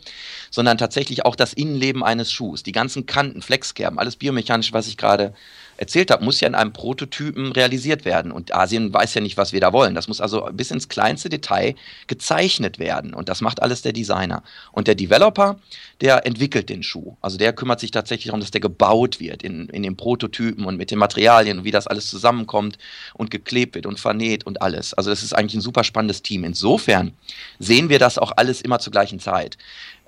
[0.51, 2.63] sondern tatsächlich auch das Innenleben eines Schuhs.
[2.63, 5.33] Die ganzen Kanten, Flexkerben, alles biomechanisch, was ich gerade
[5.79, 8.33] erzählt habe, muss ja in einem Prototypen realisiert werden.
[8.33, 9.95] Und Asien weiß ja nicht, was wir da wollen.
[9.95, 11.75] Das muss also bis ins kleinste Detail
[12.07, 13.13] gezeichnet werden.
[13.13, 14.43] Und das macht alles der Designer.
[14.73, 15.57] Und der Developer,
[16.01, 17.15] der entwickelt den Schuh.
[17.21, 20.75] Also der kümmert sich tatsächlich darum, dass der gebaut wird in, in den Prototypen und
[20.75, 22.77] mit den Materialien und wie das alles zusammenkommt
[23.13, 24.93] und geklebt wird und vernäht und alles.
[24.93, 26.43] Also das ist eigentlich ein super spannendes Team.
[26.43, 27.13] Insofern
[27.57, 29.57] sehen wir das auch alles immer zur gleichen Zeit.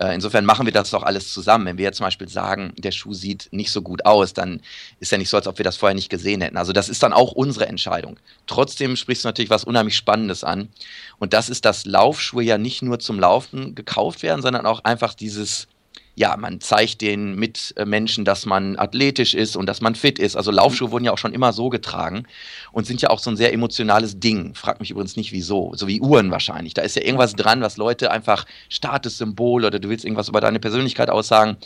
[0.02, 1.68] Äh, insofern machen wir das doch alles zusammen.
[1.68, 4.62] Wenn wir jetzt zum Beispiel sagen, der Schuh sieht nicht so gut aus, dann
[5.00, 6.58] ist ja nicht so, als ob wir das vorher nicht gesehen hätten.
[6.58, 8.18] Also das ist dann auch unsere Entscheidung.
[8.48, 10.70] Trotzdem sprichst du natürlich was unheimlich Spannendes an.
[11.20, 15.14] Und das ist, dass Laufschuhe ja nicht nur zum Laufen gekauft werden, sondern auch einfach
[15.14, 15.68] dieses
[16.16, 20.36] ja, man zeigt den Mitmenschen, dass man athletisch ist und dass man fit ist.
[20.36, 22.26] Also Laufschuhe wurden ja auch schon immer so getragen
[22.72, 24.54] und sind ja auch so ein sehr emotionales Ding.
[24.54, 25.74] Frag mich übrigens nicht wieso.
[25.76, 26.74] So wie Uhren wahrscheinlich.
[26.74, 30.60] Da ist ja irgendwas dran, was Leute einfach Statussymbol oder du willst irgendwas über deine
[30.60, 31.58] Persönlichkeit aussagen.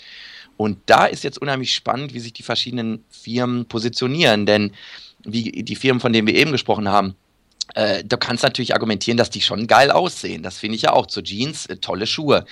[0.58, 4.45] Und da ist jetzt unheimlich spannend, wie sich die verschiedenen Firmen positionieren.
[4.45, 4.71] Denn
[5.23, 7.15] wie die Firmen, von denen wir eben gesprochen haben,
[7.73, 10.43] äh, du kannst natürlich argumentieren, dass die schon geil aussehen.
[10.43, 11.08] Das finde ich ja auch.
[11.08, 12.45] Zu Jeans, äh, tolle Schuhe.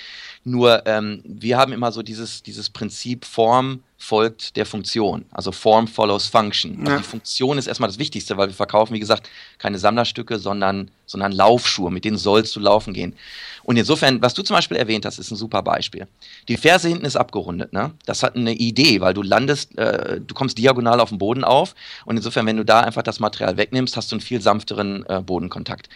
[0.44, 5.24] Nur ähm, wir haben immer so dieses, dieses Prinzip Form folgt der Funktion.
[5.30, 6.80] Also Form follows Function.
[6.80, 6.98] Also ja.
[6.98, 11.32] die Funktion ist erstmal das Wichtigste, weil wir verkaufen, wie gesagt, keine Sammlerstücke, sondern, sondern
[11.32, 11.90] Laufschuhe.
[11.90, 13.16] Mit denen sollst du laufen gehen.
[13.62, 16.06] Und insofern, was du zum Beispiel erwähnt hast, ist ein super Beispiel.
[16.48, 17.72] Die Ferse hinten ist abgerundet.
[17.72, 17.92] Ne?
[18.04, 21.74] Das hat eine Idee, weil du landest, äh, du kommst diagonal auf den Boden auf.
[22.04, 25.22] Und insofern, wenn du da einfach das Material wegnimmst, hast du einen viel sanfteren äh,
[25.22, 25.88] Bodenkontakt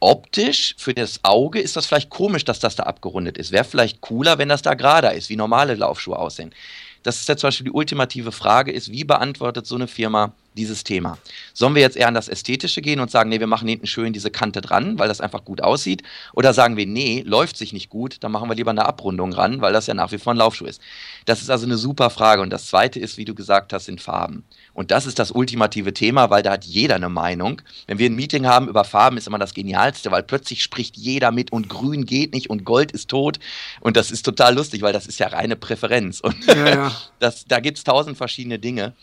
[0.00, 3.52] optisch für das Auge ist das vielleicht komisch, dass das da abgerundet ist.
[3.52, 6.52] Wäre vielleicht cooler, wenn das da gerader ist, wie normale Laufschuhe aussehen.
[7.04, 10.84] Das ist ja zum Beispiel die ultimative Frage, ist, wie beantwortet so eine Firma dieses
[10.84, 11.18] Thema?
[11.52, 14.12] Sollen wir jetzt eher an das Ästhetische gehen und sagen, nee, wir machen hinten schön
[14.12, 16.02] diese Kante dran, weil das einfach gut aussieht?
[16.32, 19.60] Oder sagen wir, nee, läuft sich nicht gut, dann machen wir lieber eine Abrundung ran,
[19.60, 20.80] weil das ja nach wie vor ein Laufschuh ist.
[21.24, 22.42] Das ist also eine super Frage.
[22.42, 24.44] Und das Zweite ist, wie du gesagt hast, sind Farben.
[24.72, 27.62] Und das ist das ultimative Thema, weil da hat jeder eine Meinung.
[27.86, 31.30] Wenn wir ein Meeting haben über Farben, ist immer das Genialste, weil plötzlich spricht jeder
[31.30, 33.38] mit und grün geht nicht und Gold ist tot.
[33.80, 36.20] Und das ist total lustig, weil das ist ja reine Präferenz.
[36.20, 36.92] Und ja, ja.
[37.18, 38.94] das, da gibt es tausend verschiedene Dinge.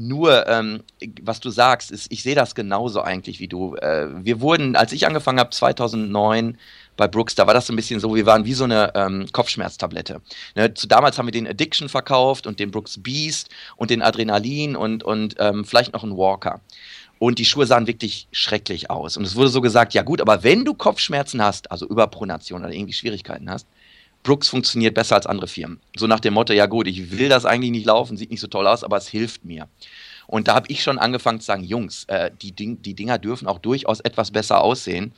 [0.00, 0.84] Nur, ähm,
[1.22, 3.74] was du sagst, ist, ich sehe das genauso eigentlich wie du.
[3.74, 6.56] Äh, wir wurden, als ich angefangen habe, 2009
[6.96, 9.26] bei Brooks, da war das so ein bisschen so, wir waren wie so eine ähm,
[9.32, 10.20] Kopfschmerztablette.
[10.54, 14.76] Ne, zu, damals haben wir den Addiction verkauft und den Brooks Beast und den Adrenalin
[14.76, 16.60] und, und ähm, vielleicht noch einen Walker.
[17.18, 19.16] Und die Schuhe sahen wirklich schrecklich aus.
[19.16, 22.72] Und es wurde so gesagt, ja gut, aber wenn du Kopfschmerzen hast, also Überpronation oder
[22.72, 23.66] irgendwie Schwierigkeiten hast,
[24.22, 25.80] Brooks funktioniert besser als andere Firmen.
[25.96, 28.46] So nach dem Motto, ja gut, ich will das eigentlich nicht laufen, sieht nicht so
[28.46, 29.68] toll aus, aber es hilft mir.
[30.26, 33.48] Und da habe ich schon angefangen zu sagen, Jungs, äh, die, Ding, die Dinger dürfen
[33.48, 35.12] auch durchaus etwas besser aussehen.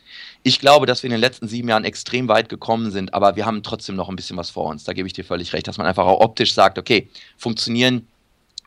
[0.45, 3.45] Ich glaube, dass wir in den letzten sieben Jahren extrem weit gekommen sind, aber wir
[3.45, 4.85] haben trotzdem noch ein bisschen was vor uns.
[4.85, 8.07] Da gebe ich dir völlig recht, dass man einfach auch optisch sagt, okay, funktionieren,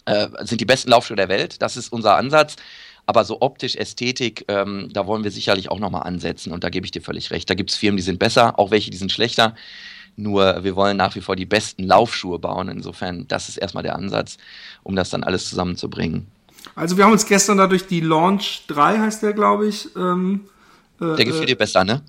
[0.03, 2.57] äh, sind die besten Laufschuhe der Welt, das ist unser Ansatz.
[3.05, 6.53] Aber so optisch, Ästhetik, ähm, da wollen wir sicherlich auch nochmal ansetzen.
[6.53, 7.49] Und da gebe ich dir völlig recht.
[7.49, 9.55] Da gibt es Firmen, die sind besser, auch welche, die sind schlechter.
[10.15, 12.69] Nur wir wollen nach wie vor die besten Laufschuhe bauen.
[12.69, 14.37] Insofern, das ist erstmal der Ansatz,
[14.83, 16.27] um das dann alles zusammenzubringen.
[16.75, 19.89] Also wir haben uns gestern dadurch die Launch 3 heißt der, glaube ich.
[19.95, 20.41] Ähm,
[21.01, 22.01] äh, der gefällt dir besser, ne?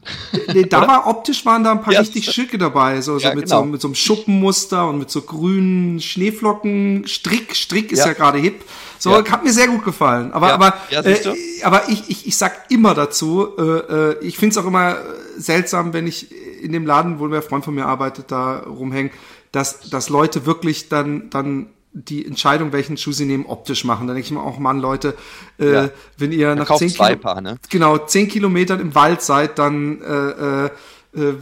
[0.53, 3.35] Nee, da war optisch waren da ein paar ja, richtig schicke dabei, so, so, ja,
[3.35, 3.61] mit, genau.
[3.61, 7.07] so mit so einem Schuppenmuster und mit so grünen Schneeflocken.
[7.07, 8.65] Strick, Strick ist ja, ja gerade hip.
[8.99, 9.25] So, ja.
[9.31, 10.33] hat mir sehr gut gefallen.
[10.33, 11.17] Aber, aber, äh,
[11.63, 14.97] aber ich, ich, ich sag immer dazu, äh, äh ich find's auch immer
[15.37, 16.29] seltsam, wenn ich
[16.63, 19.11] in dem Laden, wo der Freund von mir arbeitet, da rumhängen,
[19.53, 24.09] dass, dass Leute wirklich dann, dann die Entscheidung, welchen Schuh sie nehmen, optisch machen.
[24.09, 25.15] Dann denke ich mir auch, Mann, Leute,
[25.61, 25.91] äh, ja.
[26.19, 27.57] wenn ihr nach zehn, Kilo Paar, ne?
[27.71, 30.71] genau, zehn Kilometern im Wald seid, dann äh, äh,
[31.17, 31.35] äh,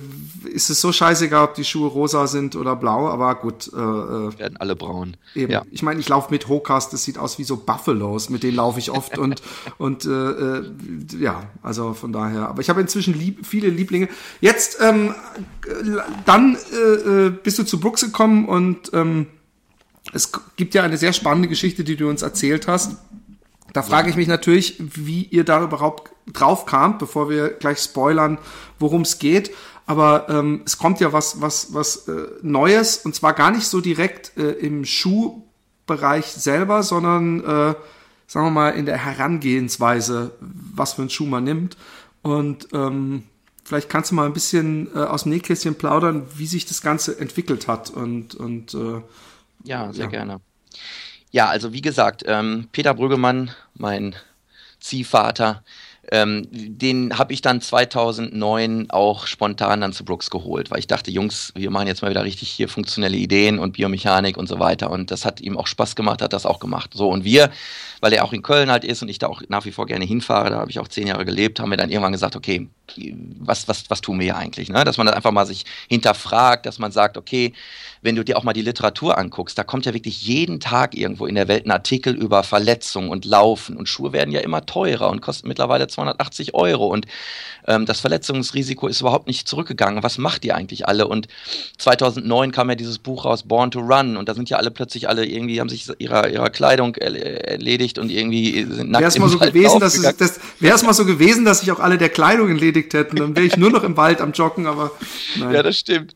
[0.48, 3.70] ist es so scheißegal, ob die Schuhe rosa sind oder blau, aber gut.
[3.72, 5.16] Äh, äh Werden alle braun.
[5.35, 5.52] Eben.
[5.52, 5.62] Ja.
[5.70, 8.78] Ich meine, ich laufe mit Hokas, das sieht aus wie so Buffalos, mit denen laufe
[8.78, 9.42] ich oft und,
[9.78, 10.72] und äh, äh,
[11.18, 12.48] ja, also von daher.
[12.48, 14.08] Aber ich habe inzwischen lieb, viele Lieblinge.
[14.40, 15.14] Jetzt, ähm,
[16.24, 19.26] dann äh, äh, bist du zu Brooks gekommen und ähm,
[20.12, 22.96] es gibt ja eine sehr spannende Geschichte, die du uns erzählt hast.
[23.72, 28.38] Da frage ich mich natürlich, wie ihr da überhaupt drauf kamt, bevor wir gleich spoilern,
[28.78, 29.52] worum es geht.
[29.87, 33.80] Aber ähm, es kommt ja was, was, was äh, Neues und zwar gar nicht so
[33.80, 37.74] direkt äh, im Schuhbereich selber, sondern äh,
[38.26, 41.76] sagen wir mal in der Herangehensweise, was für einen Schuh man nimmt.
[42.22, 43.24] Und ähm,
[43.64, 47.18] vielleicht kannst du mal ein bisschen äh, aus dem Nähkästchen plaudern, wie sich das Ganze
[47.18, 49.02] entwickelt hat und, und äh,
[49.64, 50.11] ja, sehr ja.
[50.11, 50.40] gerne.
[51.30, 54.14] Ja, also wie gesagt, ähm, Peter Brüggemann, mein
[54.80, 55.64] Ziehvater,
[56.12, 61.11] ähm, den habe ich dann 2009 auch spontan dann zu Brooks geholt, weil ich dachte,
[61.11, 64.90] Jungs, wir machen jetzt mal wieder richtig hier funktionelle Ideen und Biomechanik und so weiter.
[64.90, 66.90] Und das hat ihm auch Spaß gemacht, hat das auch gemacht.
[66.92, 67.51] So, und wir,
[68.03, 70.05] weil er auch in Köln halt ist und ich da auch nach wie vor gerne
[70.05, 72.68] hinfahre, da habe ich auch zehn Jahre gelebt, haben wir dann irgendwann gesagt, okay,
[73.38, 74.68] was, was, was tun wir hier eigentlich?
[74.68, 74.85] Ne?
[74.85, 77.52] Dass man das einfach mal sich hinterfragt, dass man sagt, okay,
[78.02, 81.26] wenn du dir auch mal die Literatur anguckst, da kommt ja wirklich jeden Tag irgendwo
[81.26, 85.09] in der Welt ein Artikel über Verletzungen und Laufen und Schuhe werden ja immer teurer
[85.09, 87.07] und kosten mittlerweile 280 Euro und
[87.66, 90.02] ähm, das Verletzungsrisiko ist überhaupt nicht zurückgegangen.
[90.02, 91.07] Was macht ihr eigentlich alle?
[91.07, 91.28] Und
[91.78, 95.09] 2009 kam ja dieses Buch raus, Born to Run und da sind ja alle plötzlich
[95.09, 99.94] alle irgendwie, haben sich ihrer, ihrer Kleidung erledigt und irgendwie sind nackt dass
[100.59, 102.48] Wäre es mal so gewesen, dass sich auch alle der Kleidung
[102.83, 104.90] entledigt hätten, dann wäre ich nur noch im Wald am Joggen, aber
[105.37, 105.55] nein.
[105.55, 106.14] Ja, das stimmt.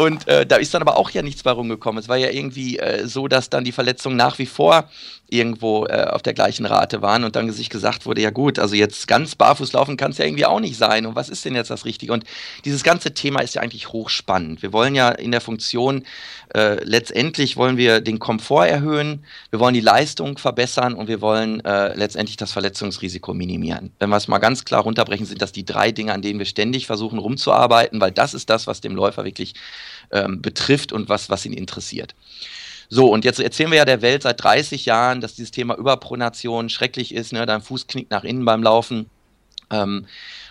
[0.00, 2.00] Und äh, da ist dann aber auch ja nichts bei rumgekommen.
[2.00, 4.88] Es war ja irgendwie äh, so, dass dann die Verletzungen nach wie vor
[5.28, 8.74] irgendwo äh, auf der gleichen Rate waren und dann sich gesagt wurde, ja gut, also
[8.74, 11.54] jetzt ganz barfuß laufen kann es ja irgendwie auch nicht sein und was ist denn
[11.54, 12.14] jetzt das Richtige?
[12.14, 12.24] Und
[12.64, 14.62] dieses ganze Thema ist ja eigentlich hochspannend.
[14.62, 16.04] Wir wollen ja in der Funktion,
[16.54, 21.62] äh, letztendlich wollen wir den Komfort erhöhen, wir wollen die Leistung verbessern und wir wollen
[21.64, 23.92] äh, letztendlich das Verletzungsrisiko minimieren.
[23.98, 26.46] Wenn wir es mal ganz klar runterbrechen, sind das die drei Dinge, an denen wir
[26.46, 29.54] ständig versuchen rumzuarbeiten, weil das ist das, was dem Läufer wirklich
[30.12, 32.14] ähm, betrifft und was, was ihn interessiert.
[32.88, 36.68] So, und jetzt erzählen wir ja der Welt seit 30 Jahren, dass dieses Thema Überpronation
[36.68, 37.46] schrecklich ist, ne?
[37.46, 39.08] dein Fuß knickt nach innen beim Laufen.
[39.70, 40.06] Ähm,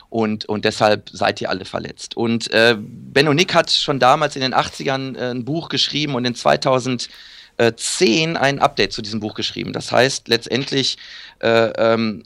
[0.09, 2.17] und, und deshalb seid ihr alle verletzt.
[2.17, 6.25] Und äh, Benno Nick hat schon damals in den 80ern äh, ein Buch geschrieben und
[6.25, 9.73] in 2010 ein Update zu diesem Buch geschrieben.
[9.73, 10.97] Das heißt letztendlich
[11.39, 12.23] äh, ähm,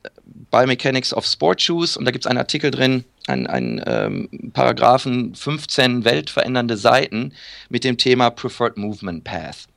[0.52, 5.36] Biomechanics of Sport Shoes und da gibt es einen Artikel drin, ein, ein ähm, Paragraphen
[5.36, 7.34] 15 weltverändernde Seiten
[7.70, 9.68] mit dem Thema Preferred Movement Path.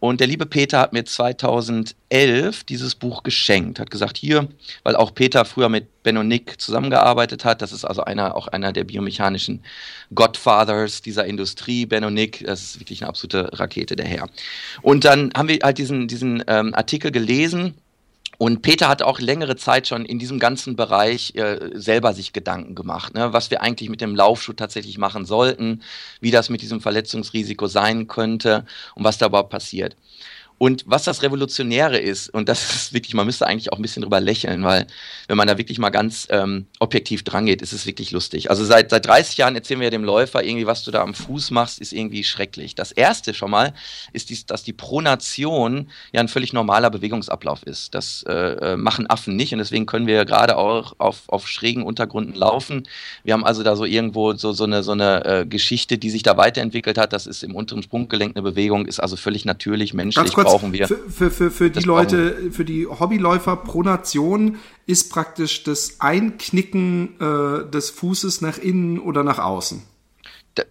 [0.00, 4.48] Und der liebe Peter hat mir 2011 dieses Buch geschenkt, hat gesagt, hier,
[4.82, 8.48] weil auch Peter früher mit Ben und Nick zusammengearbeitet hat, das ist also einer, auch
[8.48, 9.62] einer der biomechanischen
[10.14, 14.26] Godfathers dieser Industrie, Ben und Nick, das ist wirklich eine absolute Rakete, der Herr.
[14.80, 17.74] Und dann haben wir halt diesen, diesen ähm, Artikel gelesen
[18.40, 22.74] und Peter hat auch längere Zeit schon in diesem ganzen Bereich äh, selber sich Gedanken
[22.74, 25.82] gemacht, ne, was wir eigentlich mit dem Laufschuh tatsächlich machen sollten,
[26.22, 29.94] wie das mit diesem Verletzungsrisiko sein könnte und was da überhaupt passiert.
[30.62, 34.02] Und was das Revolutionäre ist, und das ist wirklich, man müsste eigentlich auch ein bisschen
[34.02, 34.86] drüber lächeln, weil
[35.26, 38.50] wenn man da wirklich mal ganz ähm, objektiv drangeht, ist es wirklich lustig.
[38.50, 41.50] Also seit, seit 30 Jahren erzählen wir dem Läufer irgendwie, was du da am Fuß
[41.50, 42.74] machst, ist irgendwie schrecklich.
[42.74, 43.72] Das erste schon mal
[44.12, 47.94] ist, dies, dass die Pronation ja ein völlig normaler Bewegungsablauf ist.
[47.94, 51.84] Das äh, äh machen Affen nicht und deswegen können wir gerade auch auf, auf schrägen
[51.84, 52.86] Untergründen laufen.
[53.24, 56.22] Wir haben also da so irgendwo so, so eine, so eine äh, Geschichte, die sich
[56.22, 57.14] da weiterentwickelt hat.
[57.14, 60.20] Das ist im unteren Sprunggelenk eine Bewegung, ist also völlig natürlich, menschlich
[60.50, 60.88] brauchen wir.
[60.88, 67.70] Für, für, für, für die Leute, für die Hobbyläufer Pronation ist praktisch das Einknicken äh,
[67.70, 69.82] des Fußes nach innen oder nach außen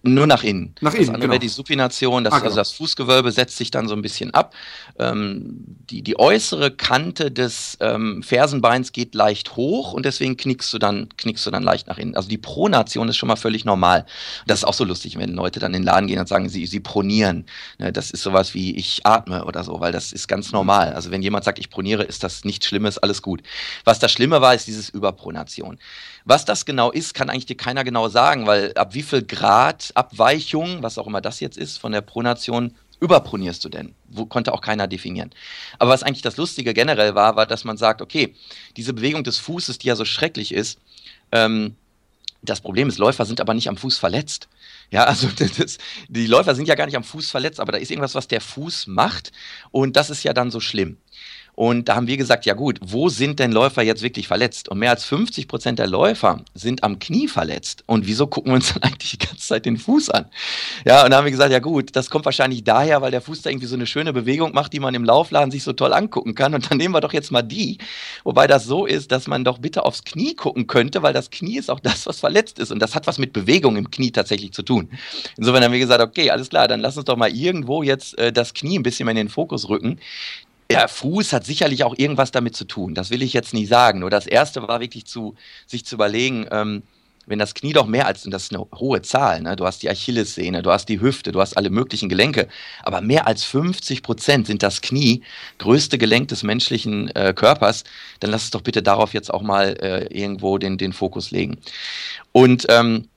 [0.03, 0.75] nur nach innen.
[0.81, 1.31] Nach innen, das andere genau.
[1.31, 2.47] wäre die Supination, das, ah, genau.
[2.47, 4.53] also das Fußgewölbe setzt sich dann so ein bisschen ab.
[4.97, 10.79] Ähm, die, die äußere Kante des ähm, Fersenbeins geht leicht hoch und deswegen knickst du,
[10.79, 12.15] dann, knickst du dann leicht nach innen.
[12.15, 14.05] Also die Pronation ist schon mal völlig normal.
[14.47, 16.65] Das ist auch so lustig, wenn Leute dann in den Laden gehen und sagen, sie,
[16.65, 17.45] sie pronieren.
[17.77, 20.93] Ne, das ist sowas wie ich atme oder so, weil das ist ganz normal.
[20.93, 23.41] Also wenn jemand sagt, ich proniere, ist das nichts Schlimmes, alles gut.
[23.85, 25.79] Was das Schlimme war, ist dieses Überpronation.
[26.25, 29.78] Was das genau ist, kann eigentlich dir keiner genau sagen, weil ab wie viel Grad
[29.95, 33.95] Abweichung, was auch immer das jetzt ist, von der Pronation überpronierst du denn?
[34.09, 35.31] Wo konnte auch keiner definieren.
[35.77, 38.35] Aber was eigentlich das Lustige generell war, war, dass man sagt, okay,
[38.75, 40.79] diese Bewegung des Fußes, die ja so schrecklich ist,
[41.31, 41.75] ähm,
[42.41, 44.47] das Problem ist, Läufer sind aber nicht am Fuß verletzt.
[44.91, 47.91] Ja, also das, die Läufer sind ja gar nicht am Fuß verletzt, aber da ist
[47.91, 49.31] irgendwas, was der Fuß macht
[49.71, 50.97] und das ist ja dann so schlimm.
[51.59, 54.69] Und da haben wir gesagt, ja gut, wo sind denn Läufer jetzt wirklich verletzt?
[54.69, 57.83] Und mehr als 50 Prozent der Läufer sind am Knie verletzt.
[57.85, 60.27] Und wieso gucken wir uns dann eigentlich die ganze Zeit den Fuß an?
[60.85, 63.41] Ja, und da haben wir gesagt, ja gut, das kommt wahrscheinlich daher, weil der Fuß
[63.41, 66.33] da irgendwie so eine schöne Bewegung macht, die man im Laufladen sich so toll angucken
[66.33, 66.53] kann.
[66.53, 67.77] Und dann nehmen wir doch jetzt mal die.
[68.23, 71.57] Wobei das so ist, dass man doch bitte aufs Knie gucken könnte, weil das Knie
[71.57, 72.71] ist auch das, was verletzt ist.
[72.71, 74.89] Und das hat was mit Bewegung im Knie tatsächlich zu tun.
[75.35, 78.31] Insofern haben wir gesagt, okay, alles klar, dann lass uns doch mal irgendwo jetzt äh,
[78.31, 79.99] das Knie ein bisschen mehr in den Fokus rücken.
[80.71, 82.93] Der Fuß hat sicherlich auch irgendwas damit zu tun.
[82.93, 83.99] Das will ich jetzt nicht sagen.
[83.99, 86.83] Nur das erste war wirklich zu, sich zu überlegen, ähm,
[87.29, 89.55] wenn das Knie doch mehr als, und das ist eine hohe Zahl, ne?
[89.55, 92.47] du hast die Achillessehne, du hast die Hüfte, du hast alle möglichen Gelenke,
[92.83, 95.21] aber mehr als 50 Prozent sind das Knie,
[95.59, 97.83] größte Gelenk des menschlichen äh, Körpers,
[98.19, 101.59] dann lass es doch bitte darauf jetzt auch mal äh, irgendwo den, den Fokus legen.
[102.31, 103.07] Und ähm,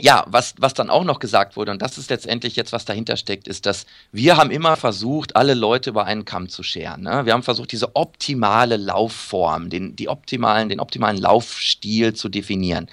[0.00, 3.16] ja, was, was dann auch noch gesagt wurde, und das ist letztendlich jetzt, was dahinter
[3.16, 7.02] steckt, ist, dass wir haben immer versucht, alle Leute über einen Kamm zu scheren.
[7.02, 7.26] Ne?
[7.26, 12.88] Wir haben versucht, diese optimale Laufform, den, die optimalen, den optimalen Laufstil zu definieren.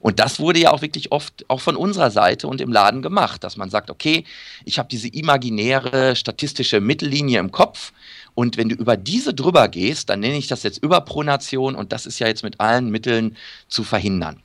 [0.00, 3.44] Und das wurde ja auch wirklich oft auch von unserer Seite und im Laden gemacht,
[3.44, 4.24] dass man sagt, okay,
[4.64, 7.92] ich habe diese imaginäre statistische Mittellinie im Kopf
[8.38, 12.06] und wenn du über diese drüber gehst, dann nenne ich das jetzt Überpronation und das
[12.06, 14.40] ist ja jetzt mit allen Mitteln zu verhindern.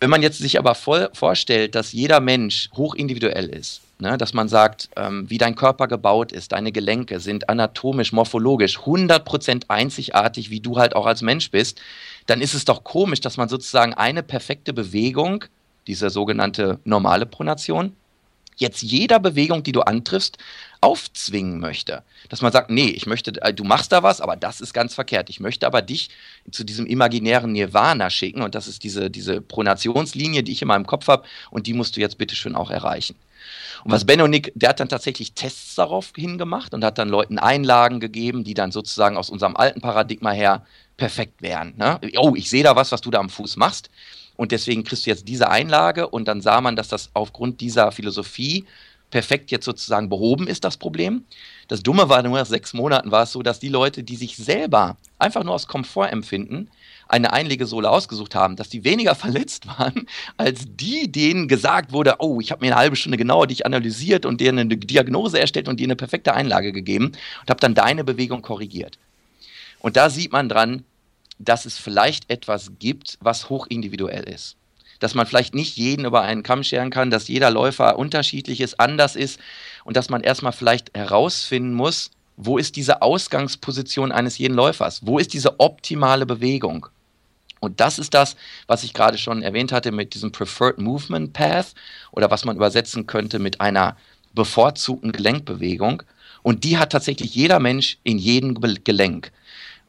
[0.00, 4.48] Wenn man jetzt sich aber voll vorstellt, dass jeder Mensch hochindividuell ist, ne, dass man
[4.48, 10.60] sagt, ähm, wie dein Körper gebaut ist, deine Gelenke sind anatomisch, morphologisch 100% einzigartig, wie
[10.60, 11.82] du halt auch als Mensch bist,
[12.26, 15.44] dann ist es doch komisch, dass man sozusagen eine perfekte Bewegung,
[15.86, 17.94] diese sogenannte normale Pronation,
[18.56, 20.38] jetzt jeder Bewegung, die du antriffst,
[20.80, 22.02] aufzwingen möchte.
[22.28, 24.94] Dass man sagt, nee, ich möchte, äh, du machst da was, aber das ist ganz
[24.94, 25.28] verkehrt.
[25.28, 26.10] Ich möchte aber dich
[26.50, 30.86] zu diesem imaginären Nirvana schicken und das ist diese, diese Pronationslinie, die ich in meinem
[30.86, 33.16] Kopf habe und die musst du jetzt bitte schön auch erreichen.
[33.84, 37.38] Und was Benno Nick, der hat dann tatsächlich Tests darauf hingemacht und hat dann Leuten
[37.38, 40.66] Einlagen gegeben, die dann sozusagen aus unserem alten Paradigma her
[40.96, 41.74] perfekt wären.
[41.76, 41.98] Ne?
[42.18, 43.90] Oh, ich sehe da was, was du da am Fuß machst.
[44.36, 47.92] Und deswegen kriegst du jetzt diese Einlage und dann sah man, dass das aufgrund dieser
[47.92, 48.64] Philosophie
[49.10, 51.24] perfekt jetzt sozusagen behoben ist, das Problem.
[51.68, 54.36] Das Dumme war, nur nach sechs Monaten war es so, dass die Leute, die sich
[54.36, 56.68] selber einfach nur aus Komfort empfinden,
[57.08, 60.06] eine Einlegesohle ausgesucht haben, dass die weniger verletzt waren,
[60.36, 64.24] als die, denen gesagt wurde, oh, ich habe mir eine halbe Stunde genauer dich analysiert
[64.26, 68.04] und dir eine Diagnose erstellt und dir eine perfekte Einlage gegeben und habe dann deine
[68.04, 68.98] Bewegung korrigiert.
[69.80, 70.84] Und da sieht man dran,
[71.38, 74.56] dass es vielleicht etwas gibt, was hochindividuell ist.
[75.00, 78.78] Dass man vielleicht nicht jeden über einen Kamm scheren kann, dass jeder Läufer unterschiedlich ist,
[78.78, 79.40] anders ist
[79.84, 85.00] und dass man erstmal vielleicht herausfinden muss, wo ist diese Ausgangsposition eines jeden Läufers?
[85.04, 86.86] Wo ist diese optimale Bewegung?
[87.60, 88.36] Und das ist das,
[88.66, 91.74] was ich gerade schon erwähnt hatte mit diesem Preferred Movement Path
[92.10, 93.96] oder was man übersetzen könnte mit einer
[94.32, 96.02] bevorzugten Gelenkbewegung.
[96.42, 99.30] Und die hat tatsächlich jeder Mensch in jedem Gelenk.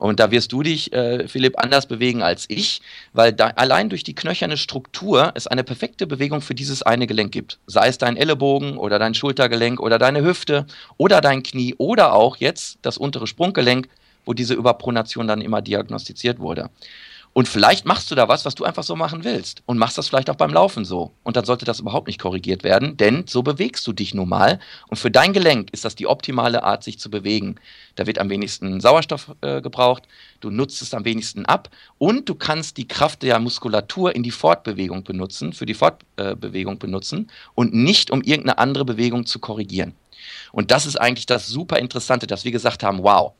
[0.01, 2.81] Und da wirst du dich, äh, Philipp, anders bewegen als ich,
[3.13, 7.31] weil da, allein durch die knöcherne Struktur es eine perfekte Bewegung für dieses eine Gelenk
[7.31, 7.59] gibt.
[7.67, 10.65] Sei es dein Ellenbogen oder dein Schultergelenk oder deine Hüfte
[10.97, 13.89] oder dein Knie oder auch jetzt das untere Sprunggelenk,
[14.25, 16.71] wo diese Überpronation dann immer diagnostiziert wurde.
[17.33, 19.63] Und vielleicht machst du da was, was du einfach so machen willst.
[19.65, 21.11] Und machst das vielleicht auch beim Laufen so.
[21.23, 24.59] Und dann sollte das überhaupt nicht korrigiert werden, denn so bewegst du dich nun mal.
[24.87, 27.55] Und für dein Gelenk ist das die optimale Art, sich zu bewegen.
[27.95, 30.03] Da wird am wenigsten Sauerstoff äh, gebraucht,
[30.41, 34.31] du nutzt es am wenigsten ab und du kannst die Kraft der Muskulatur in die
[34.31, 39.93] Fortbewegung benutzen, für die Fortbewegung äh, benutzen und nicht um irgendeine andere Bewegung zu korrigieren.
[40.51, 43.33] Und das ist eigentlich das super Interessante, dass wir gesagt haben, wow,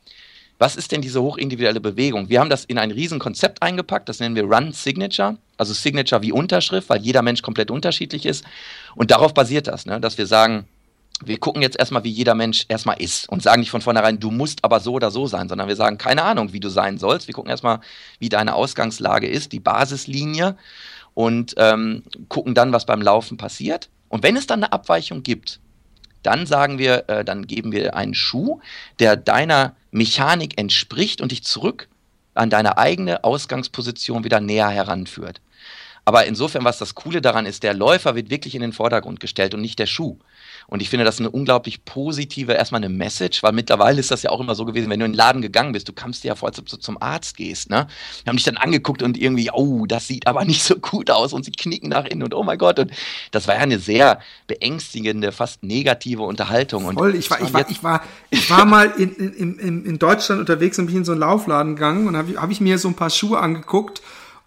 [0.62, 2.30] was ist denn diese hochindividuelle Bewegung?
[2.30, 6.32] Wir haben das in ein Riesenkonzept eingepackt, das nennen wir Run Signature, also Signature wie
[6.32, 8.45] Unterschrift, weil jeder Mensch komplett unterschiedlich ist.
[8.93, 9.99] Und darauf basiert das, ne?
[9.99, 10.68] dass wir sagen,
[11.26, 14.30] wir gucken jetzt erstmal, wie jeder Mensch erstmal ist und sagen nicht von vornherein, du
[14.30, 17.26] musst aber so oder so sein, sondern wir sagen, keine Ahnung, wie du sein sollst.
[17.26, 17.80] Wir gucken erstmal,
[18.20, 20.57] wie deine Ausgangslage ist, die Basislinie
[21.16, 23.89] und ähm, gucken dann, was beim Laufen passiert.
[24.09, 25.59] Und wenn es dann eine Abweichung gibt,
[26.22, 28.59] dann sagen wir, äh, dann geben wir einen Schuh,
[28.99, 31.88] der deiner Mechanik entspricht und dich zurück
[32.34, 35.42] an deine eigene Ausgangsposition wieder näher heranführt.
[36.06, 39.54] Aber insofern, was das Coole daran ist, der Läufer wird wirklich in den Vordergrund gestellt
[39.54, 40.18] und nicht der Schuh.
[40.72, 44.30] Und ich finde das eine unglaublich positive, erstmal eine Message, weil mittlerweile ist das ja
[44.30, 46.36] auch immer so gewesen, wenn du in den Laden gegangen bist, du kamst dir ja
[46.36, 47.88] vor, als ob du zum Arzt gehst, ne?
[48.24, 51.34] Wir haben dich dann angeguckt und irgendwie, oh, das sieht aber nicht so gut aus
[51.34, 52.80] und sie knicken nach innen und oh mein Gott.
[52.80, 52.91] Und
[53.32, 56.89] das war ja eine sehr beängstigende, fast negative Unterhaltung.
[56.93, 60.39] Voll, ich war, ich war, ich war, ich war mal in, in, in, in Deutschland
[60.39, 62.95] unterwegs und bin in so einen Laufladen gegangen und habe hab ich mir so ein
[62.95, 64.01] paar Schuhe angeguckt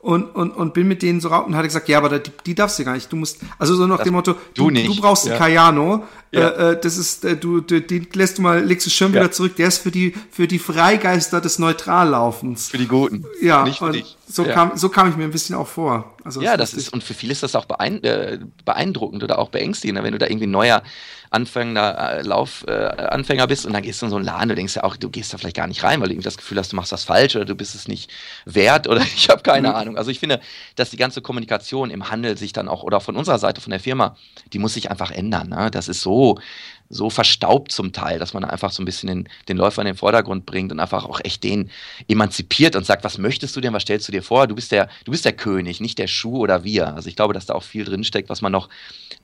[0.05, 2.55] und, und, und bin mit denen so raus und hatte gesagt, ja, aber die, die
[2.55, 3.11] darfst du gar nicht.
[3.11, 5.33] Du musst, also so nach das dem Motto, du, du, du brauchst ja.
[5.33, 6.49] einen Cayano, ja.
[6.49, 9.21] Äh, äh, das ist, äh, du, du, den lässt du mal, legst du schön ja.
[9.21, 12.69] wieder zurück, der ist für die, für die Freigeister des Neutrallaufens.
[12.69, 13.25] Für die Guten.
[13.41, 14.17] Ja, nicht für dich.
[14.35, 14.53] So, ja.
[14.53, 16.13] kam, so kam ich mir ein bisschen auch vor.
[16.25, 20.03] Also ja, das ist, und für viele ist das auch äh, beeindruckend oder auch beängstigend,
[20.03, 20.83] wenn du da irgendwie neuer
[21.31, 24.75] Anfänger, äh, Laufanfänger äh, bist und dann gehst du in so einen Laden, du denkst
[24.75, 26.73] ja auch, du gehst da vielleicht gar nicht rein, weil du irgendwie das Gefühl hast,
[26.73, 28.11] du machst das falsch oder du bist es nicht
[28.45, 29.75] wert oder ich habe keine mhm.
[29.75, 29.97] Ahnung.
[29.97, 30.41] Also ich finde,
[30.75, 33.81] dass die ganze Kommunikation im Handel sich dann auch, oder von unserer Seite, von der
[33.81, 34.17] Firma,
[34.53, 35.51] die muss sich einfach ändern.
[35.51, 35.71] Ne?
[35.71, 36.41] Das ist so,
[36.89, 39.97] so verstaubt zum Teil, dass man einfach so ein bisschen den, den Läufer in den
[39.97, 41.71] Vordergrund bringt und einfach auch echt den
[42.09, 44.47] emanzipiert und sagt, was möchtest du denn, was stellst du dir vor?
[44.47, 46.95] Du bist der, du bist der König, nicht der Schuh oder wir.
[46.95, 48.69] Also ich glaube, dass da auch viel drinsteckt, was man noch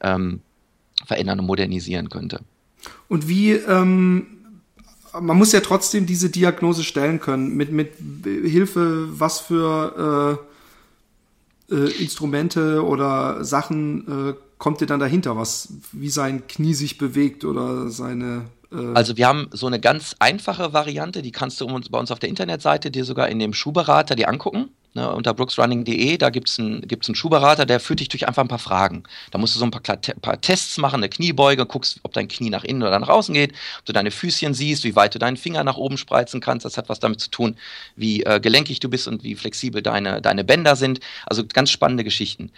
[0.00, 0.40] ähm,
[1.04, 2.40] verändern und modernisieren könnte.
[3.08, 4.26] Und wie, ähm,
[5.20, 7.94] man muss ja trotzdem diese Diagnose stellen können, mit, mit
[8.24, 10.38] Hilfe was für
[11.70, 16.98] äh, äh, Instrumente oder Sachen äh, kommt ihr dann dahinter, was, wie sein Knie sich
[16.98, 21.66] bewegt oder seine äh, also wir haben so eine ganz einfache Variante, die kannst du
[21.66, 24.70] bei uns auf der Internetseite dir sogar in dem Schuhberater dir angucken.
[24.92, 28.42] Ne, unter brooksrunning.de, da gibt es einen, gibt's einen Schuhberater, der führt dich durch einfach
[28.42, 29.04] ein paar Fragen.
[29.30, 32.50] Da musst du so ein paar, paar, Tests machen, eine Kniebeuge, guckst, ob dein Knie
[32.50, 35.36] nach innen oder nach außen geht, ob du deine Füßchen siehst, wie weit du deinen
[35.36, 36.66] Finger nach oben spreizen kannst.
[36.66, 37.56] Das hat was damit zu tun,
[37.94, 40.98] wie äh, gelenkig du bist und wie flexibel deine, deine Bänder sind.
[41.24, 42.50] Also ganz spannende Geschichten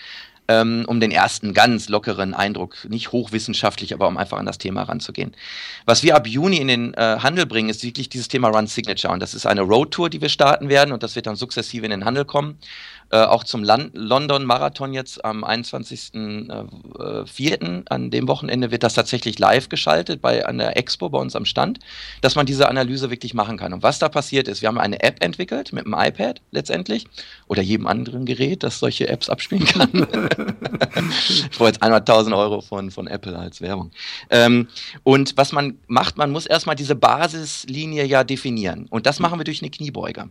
[0.49, 4.83] ähm, um den ersten ganz lockeren Eindruck, nicht hochwissenschaftlich, aber um einfach an das Thema
[4.83, 5.33] ranzugehen.
[5.87, 9.13] Was wir ab Juni in den äh, Handel bringen, ist wirklich dieses Thema Run Signature.
[9.13, 11.91] Und das ist eine Roadtour, die wir starten werden und das wird dann sukzessive in
[11.91, 12.59] den Handel kommen.
[13.13, 17.53] Äh, auch zum Land London Marathon jetzt am 21.04.
[17.53, 21.37] Äh, an dem Wochenende wird das tatsächlich live geschaltet bei an der Expo bei uns
[21.37, 21.79] am Stand,
[22.23, 23.75] dass man diese Analyse wirklich machen kann.
[23.75, 27.07] Und was da passiert ist, wir haben eine App entwickelt mit dem iPad letztendlich
[27.49, 29.91] oder jedem anderen Gerät, das solche Apps abspielen kann.
[31.29, 33.91] ich brauche jetzt 100.000 Euro von, von Apple als Werbung.
[34.31, 34.69] Ähm,
[35.03, 38.87] und was man macht, man muss erstmal diese Basislinie ja definieren.
[38.89, 40.31] Und das machen wir durch eine Kniebeuge.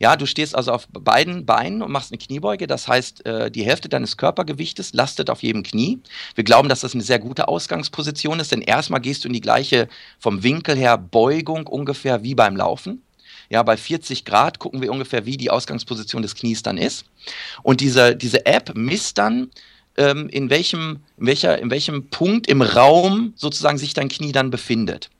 [0.00, 2.66] Ja, du stehst also auf beiden Beinen und machst eine Kniebeuge.
[2.66, 5.98] Das heißt, äh, die Hälfte deines Körpergewichtes lastet auf jedem Knie.
[6.36, 9.40] Wir glauben, dass das eine sehr gute Ausgangsposition ist, denn erstmal gehst du in die
[9.40, 9.88] gleiche
[10.20, 13.02] vom Winkel her Beugung ungefähr wie beim Laufen.
[13.50, 17.06] Ja, bei 40 Grad gucken wir ungefähr, wie die Ausgangsposition des Knies dann ist.
[17.62, 19.50] Und diese, diese App misst dann,
[19.96, 24.50] ähm, in, welchem, in, welcher, in welchem Punkt im Raum sozusagen sich dein Knie dann
[24.50, 25.10] befindet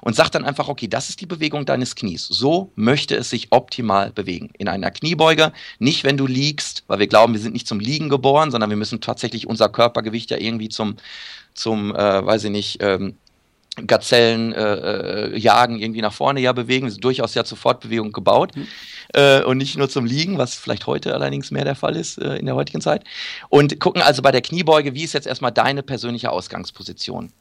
[0.00, 2.26] und sagt dann einfach, okay, das ist die Bewegung deines Knies.
[2.26, 4.50] So möchte es sich optimal bewegen.
[4.58, 8.08] In einer Kniebeuge, nicht wenn du liegst, weil wir glauben, wir sind nicht zum Liegen
[8.08, 10.96] geboren, sondern wir müssen tatsächlich unser Körpergewicht ja irgendwie zum,
[11.54, 13.16] zum äh, weiß ich nicht, ähm,
[13.86, 18.12] Gazellen äh, äh, jagen irgendwie nach vorne ja bewegen, wir sind durchaus ja zur Fortbewegung
[18.12, 18.66] gebaut mhm.
[19.14, 22.36] äh, und nicht nur zum Liegen, was vielleicht heute allerdings mehr der Fall ist äh,
[22.36, 23.04] in der heutigen Zeit.
[23.48, 27.32] Und gucken also bei der Kniebeuge, wie ist jetzt erstmal deine persönliche Ausgangsposition?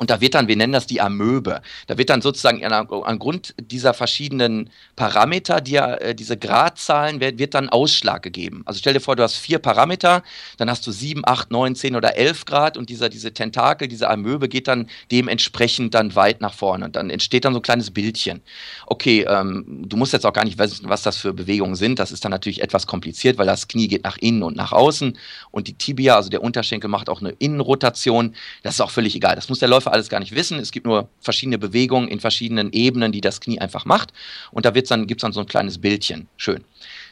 [0.00, 3.92] Und da wird dann, wir nennen das die Amöbe, da wird dann sozusagen angrund dieser
[3.92, 8.62] verschiedenen Parameter, die, äh, diese Gradzahlen, wird, wird dann Ausschlag gegeben.
[8.64, 10.22] Also stell dir vor, du hast vier Parameter,
[10.56, 14.08] dann hast du sieben, acht, neun, zehn oder elf Grad und dieser, diese Tentakel, diese
[14.08, 17.90] Amöbe geht dann dementsprechend dann weit nach vorne und dann entsteht dann so ein kleines
[17.90, 18.40] Bildchen.
[18.86, 21.98] Okay, ähm, du musst jetzt auch gar nicht wissen, was das für Bewegungen sind.
[21.98, 25.18] Das ist dann natürlich etwas kompliziert, weil das Knie geht nach innen und nach außen
[25.50, 28.34] und die Tibia, also der Unterschenkel, macht auch eine Innenrotation.
[28.62, 29.34] Das ist auch völlig egal.
[29.34, 30.58] Das muss der Läufer alles gar nicht wissen.
[30.58, 34.12] Es gibt nur verschiedene Bewegungen in verschiedenen Ebenen, die das Knie einfach macht.
[34.50, 36.28] Und da dann, gibt es dann so ein kleines Bildchen.
[36.36, 36.64] Schön.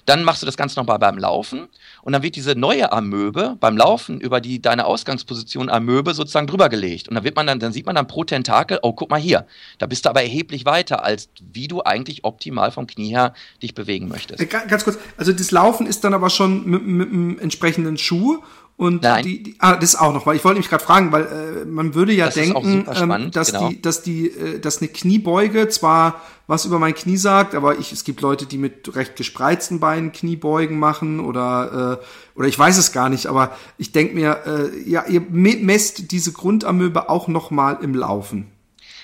[0.09, 1.69] Dann machst du das Ganze nochmal beim Laufen
[2.01, 6.71] und dann wird diese neue Amöbe beim Laufen über die deine Ausgangsposition Amöbe sozusagen drüber
[6.71, 7.09] gelegt.
[7.09, 9.47] Und dann wird man dann, dann sieht man dann pro Tentakel, oh, guck mal hier,
[9.77, 13.75] da bist du aber erheblich weiter, als wie du eigentlich optimal vom Knie her dich
[13.75, 14.41] bewegen möchtest.
[14.41, 18.43] Äh, ganz kurz, also das Laufen ist dann aber schon mit, mit einem entsprechenden Schuh
[18.79, 19.05] und.
[19.25, 21.95] Die, die, ah, das auch noch, weil ich wollte mich gerade fragen, weil äh, man
[21.95, 23.69] würde ja das denken, ähm, dass genau.
[23.69, 27.93] die, dass die, äh, dass eine Kniebeuge zwar was über mein Knie sagt, aber ich,
[27.93, 32.79] es gibt Leute, die mit recht gespreizten Beinen Kniebeugen machen oder äh, oder ich weiß
[32.79, 37.51] es gar nicht, aber ich denke mir, äh, ja, ihr messt diese Grundamöbe auch noch
[37.51, 38.47] mal im Laufen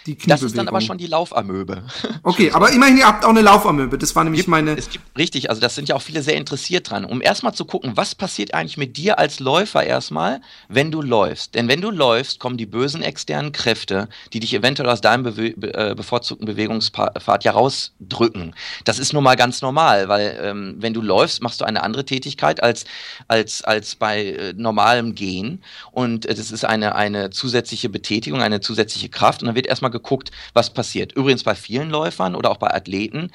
[0.06, 1.82] die Das ist dann aber schon die Laufamöbe.
[2.26, 3.98] Okay, aber immerhin, ihr habt auch eine Laufamöbe.
[3.98, 4.74] Das war nämlich gibt, meine.
[4.76, 7.66] Es gibt, richtig, also das sind ja auch viele sehr interessiert dran, um erstmal zu
[7.66, 11.54] gucken, was passiert eigentlich mit dir als Läufer erstmal, wenn du läufst.
[11.54, 15.48] Denn wenn du läufst, kommen die bösen externen Kräfte, die dich eventuell aus deinem Bewe
[15.74, 18.54] äh, bevorzugten Bewegungspfad ja rausdrücken.
[18.84, 22.04] Das ist nun mal ganz normal, weil ähm, wenn du läufst, machst du eine andere
[22.04, 22.84] Tätigkeit als,
[23.28, 25.62] als, als bei äh, normalem Gehen.
[25.92, 29.42] Und äh, das ist eine, eine zusätzliche Betätigung, eine zusätzliche Kraft.
[29.42, 31.12] Und dann wird erstmal geguckt, was passiert.
[31.12, 33.30] Übrigens bei vielen Läufern oder auch bei Athleten,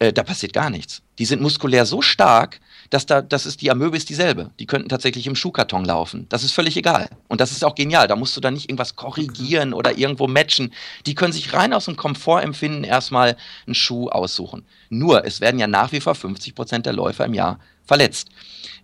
[0.00, 1.02] äh, da passiert gar nichts.
[1.18, 4.50] Die sind muskulär so stark, dass da, das ist die Amöbe ist dieselbe.
[4.58, 6.26] Die könnten tatsächlich im Schuhkarton laufen.
[6.30, 7.08] Das ist völlig egal.
[7.28, 8.08] Und das ist auch genial.
[8.08, 10.72] Da musst du dann nicht irgendwas korrigieren oder irgendwo matchen.
[11.06, 13.36] Die können sich rein aus dem Komfortempfinden erstmal
[13.66, 14.64] einen Schuh aussuchen.
[14.88, 18.28] Nur, es werden ja nach wie vor 50 Prozent der Läufer im Jahr verletzt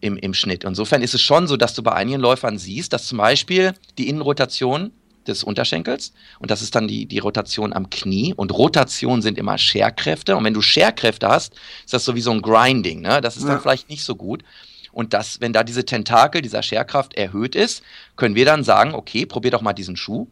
[0.01, 0.65] im, im Schnitt.
[0.65, 4.09] Insofern ist es schon so, dass du bei einigen Läufern siehst, dass zum Beispiel die
[4.09, 4.93] Innenrotation
[5.29, 9.59] des Unterschenkels und das ist dann die, die Rotation am Knie und Rotation sind immer
[9.59, 11.55] Scherkräfte und wenn du Scherkräfte hast,
[11.85, 13.21] ist das sowieso ein Grinding, ne?
[13.21, 13.51] das ist ja.
[13.51, 14.43] dann vielleicht nicht so gut
[14.93, 17.83] und das, wenn da diese Tentakel, dieser Scherkraft erhöht ist,
[18.17, 20.27] können wir dann sagen, okay, probier doch mal diesen Schuh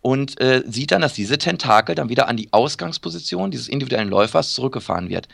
[0.00, 4.52] und äh, sieht dann, dass diese Tentakel dann wieder an die Ausgangsposition dieses individuellen Läufers
[4.54, 5.28] zurückgefahren wird.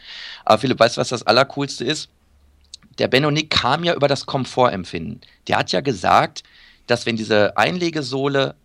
[0.45, 2.11] Aber Philipp, weißt du, was das Allercoolste ist?
[2.99, 5.21] Der Benno Nick kam ja über das Komfortempfinden.
[5.49, 6.43] Der hat ja gesagt,
[6.87, 8.57] dass wenn diese Einlegesohle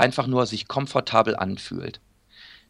[0.00, 2.00] einfach nur sich komfortabel anfühlt,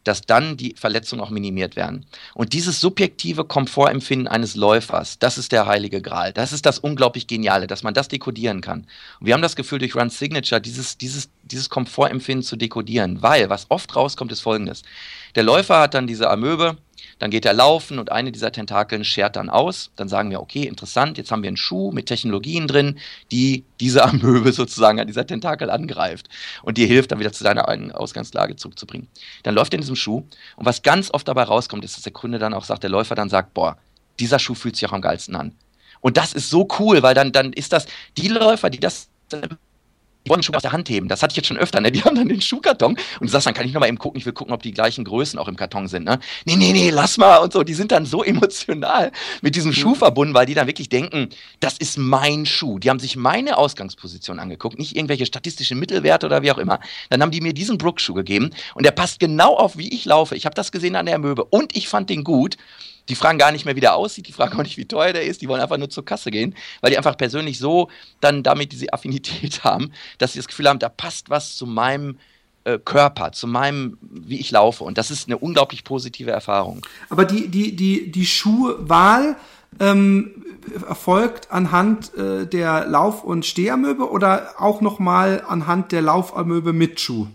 [0.03, 2.05] dass dann die Verletzungen auch minimiert werden.
[2.33, 6.33] Und dieses subjektive Komfortempfinden eines Läufers, das ist der heilige Gral.
[6.33, 8.87] Das ist das unglaublich Geniale, dass man das dekodieren kann.
[9.19, 13.49] Und wir haben das Gefühl, durch Run Signature dieses, dieses, dieses Komfortempfinden zu dekodieren, weil
[13.49, 14.83] was oft rauskommt, ist folgendes.
[15.35, 16.77] Der Läufer hat dann diese Amöbe,
[17.21, 19.91] dann geht er laufen und eine dieser Tentakeln schert dann aus.
[19.95, 22.97] Dann sagen wir, okay, interessant, jetzt haben wir einen Schuh mit Technologien drin,
[23.31, 26.29] die diese Amöbe sozusagen an dieser Tentakel angreift
[26.63, 29.07] und dir hilft, dann wieder zu eigenen Ausgangslage zurückzubringen.
[29.43, 30.23] Dann läuft er in diesem Schuh
[30.55, 33.13] und was ganz oft dabei rauskommt, ist, dass der Kunde dann auch sagt, der Läufer
[33.13, 33.77] dann sagt, boah,
[34.19, 35.55] dieser Schuh fühlt sich auch am geilsten an.
[35.99, 37.85] Und das ist so cool, weil dann, dann ist das,
[38.17, 39.09] die Läufer, die das
[40.25, 41.07] die wollen den Schuh aus der Hand heben.
[41.07, 41.81] Das hatte ich jetzt schon öfter.
[41.81, 41.91] Ne?
[41.91, 44.19] Die haben dann den Schuhkarton und du sagst, dann kann ich noch mal eben gucken.
[44.19, 46.05] Ich will gucken, ob die gleichen Größen auch im Karton sind.
[46.05, 46.19] Ne?
[46.45, 47.63] Nee, nee, nee, lass mal und so.
[47.63, 49.11] Die sind dann so emotional
[49.41, 52.79] mit diesem Schuh verbunden, weil die dann wirklich denken, das ist mein Schuh.
[52.79, 56.79] Die haben sich meine Ausgangsposition angeguckt, nicht irgendwelche statistischen Mittelwerte oder wie auch immer.
[57.09, 60.35] Dann haben die mir diesen Brooks-Schuh gegeben und der passt genau auf, wie ich laufe.
[60.35, 62.57] Ich habe das gesehen an der Möwe und ich fand den gut.
[63.09, 65.23] Die fragen gar nicht mehr, wie der aussieht, die fragen auch nicht, wie teuer der
[65.23, 67.89] ist, die wollen einfach nur zur Kasse gehen, weil die einfach persönlich so
[68.19, 72.17] dann damit diese Affinität haben, dass sie das Gefühl haben, da passt was zu meinem
[72.63, 74.83] äh, Körper, zu meinem, wie ich laufe.
[74.83, 76.85] Und das ist eine unglaublich positive Erfahrung.
[77.09, 79.35] Aber die, die, die, die Schuhwahl
[79.79, 80.45] ähm,
[80.87, 87.27] erfolgt anhand äh, der Lauf- und Stehermöbe oder auch nochmal anhand der Laufamöbe mit Schuh?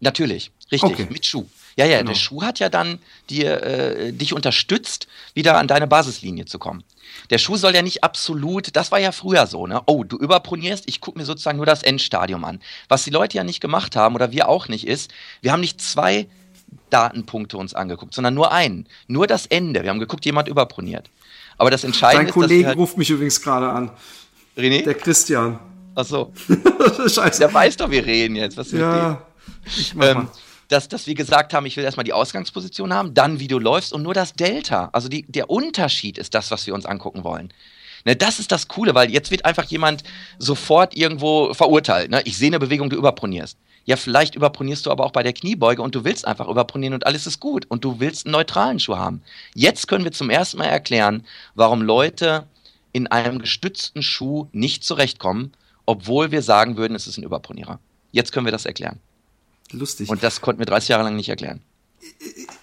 [0.00, 1.06] Natürlich, richtig, okay.
[1.10, 1.46] mit Schuh.
[1.80, 2.10] Ja, ja, genau.
[2.10, 2.98] der Schuh hat ja dann
[3.30, 6.84] dir, äh, dich unterstützt, wieder an deine Basislinie zu kommen.
[7.30, 9.80] Der Schuh soll ja nicht absolut, das war ja früher so, ne?
[9.86, 12.60] Oh, du überpronierst, ich gucke mir sozusagen nur das Endstadium an.
[12.88, 15.10] Was die Leute ja nicht gemacht haben oder wir auch nicht ist,
[15.40, 16.26] wir haben nicht zwei
[16.90, 18.86] Datenpunkte uns angeguckt, sondern nur einen.
[19.06, 19.82] Nur das Ende.
[19.82, 21.08] Wir haben geguckt, jemand überproniert.
[21.56, 23.90] Aber das Entscheidende Dein Kollege halt ruft mich übrigens gerade an.
[24.54, 24.84] René?
[24.84, 25.58] Der Christian.
[25.94, 26.32] Ach so.
[27.08, 27.40] Scheiße.
[27.40, 28.58] Der weiß doch, wir reden jetzt.
[28.58, 29.22] Was ja,
[29.64, 30.28] ich mach ähm, mal
[30.70, 33.92] dass, dass wir gesagt haben, ich will erstmal die Ausgangsposition haben, dann wie du läufst
[33.92, 37.52] und nur das Delta, also die, der Unterschied ist das, was wir uns angucken wollen.
[38.04, 40.04] Ne, das ist das Coole, weil jetzt wird einfach jemand
[40.38, 42.10] sofort irgendwo verurteilt.
[42.10, 42.22] Ne?
[42.24, 43.58] Ich sehe eine Bewegung, du überpronierst.
[43.84, 47.06] Ja, vielleicht überpronierst du aber auch bei der Kniebeuge und du willst einfach überpronieren und
[47.06, 49.22] alles ist gut und du willst einen neutralen Schuh haben.
[49.54, 52.46] Jetzt können wir zum ersten Mal erklären, warum Leute
[52.92, 55.52] in einem gestützten Schuh nicht zurechtkommen,
[55.86, 57.80] obwohl wir sagen würden, es ist ein Überpronierer.
[58.12, 59.00] Jetzt können wir das erklären.
[59.72, 60.08] Lustig.
[60.08, 61.60] Und das konnten wir 30 Jahre lang nicht erklären.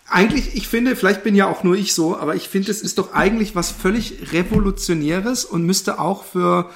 [0.10, 2.97] Eigentlich, ich finde, vielleicht bin ja auch nur ich so, aber ich finde, es ist
[2.97, 6.70] doch eigentlich was völlig Revolutionäres und müsste auch für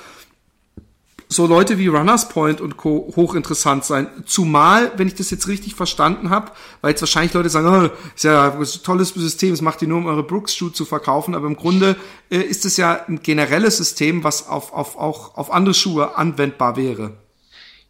[1.32, 3.14] so Leute wie Runners Point und Co.
[3.16, 4.08] hochinteressant sein.
[4.26, 6.52] Zumal, wenn ich das jetzt richtig verstanden habe,
[6.82, 10.00] weil jetzt wahrscheinlich Leute sagen, oh, ist ja ein tolles System, es macht ihr nur,
[10.00, 11.96] um eure Brooks-Schuhe zu verkaufen, aber im Grunde
[12.30, 16.76] äh, ist es ja ein generelles System, was auf, auf, auch auf andere Schuhe anwendbar
[16.76, 17.14] wäre.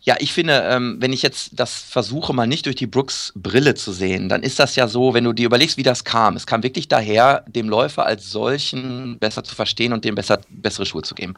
[0.04, 3.92] Ja, ich finde, ähm, wenn ich jetzt das versuche, mal nicht durch die Brooks-Brille zu
[3.92, 6.36] sehen, dann ist das ja so, wenn du dir überlegst, wie das kam.
[6.36, 10.88] Es kam wirklich daher, dem Läufer als solchen besser zu verstehen und dem besser, bessere
[10.88, 11.36] Schuhe zu geben.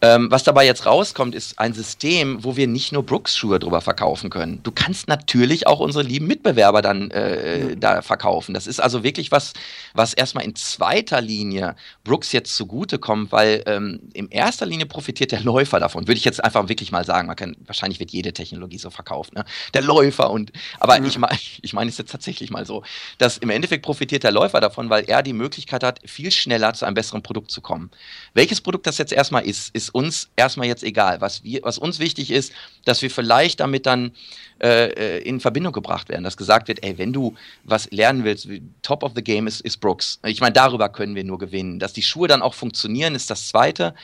[0.00, 4.30] Ähm, was dabei jetzt rauskommt, ist ein System, wo wir nicht nur Brooks-Schuhe drüber verkaufen
[4.30, 4.58] können.
[4.64, 8.52] Du kannst natürlich auch unsere lieben Mitbewerber dann äh, da verkaufen.
[8.52, 9.52] Das ist also wirklich was,
[9.94, 15.42] was erstmal in zweiter Linie Brooks jetzt zugutekommt, weil ähm, in erster Linie profitiert der
[15.42, 16.08] Läufer davon.
[16.08, 17.28] Würde ich jetzt einfach wirklich mal sagen.
[17.28, 19.44] Man kann wahrscheinlich wahrscheinlich wird jede Technologie so verkauft, ne?
[19.74, 21.06] Der Läufer und, aber mhm.
[21.06, 22.82] ich meine, ich meine es jetzt tatsächlich mal so,
[23.18, 26.84] dass im Endeffekt profitiert der Läufer davon, weil er die Möglichkeit hat, viel schneller zu
[26.84, 27.90] einem besseren Produkt zu kommen.
[28.34, 31.20] Welches Produkt das jetzt erstmal ist, ist uns erstmal jetzt egal.
[31.20, 32.52] Was wir, was uns wichtig ist,
[32.84, 34.12] dass wir vielleicht damit dann
[34.62, 38.48] äh, in Verbindung gebracht werden, dass gesagt wird, ey, wenn du was lernen willst,
[38.82, 40.20] Top of the Game ist, ist Brooks.
[40.24, 41.78] Ich meine, darüber können wir nur gewinnen.
[41.78, 43.94] Dass die Schuhe dann auch funktionieren, ist das Zweite.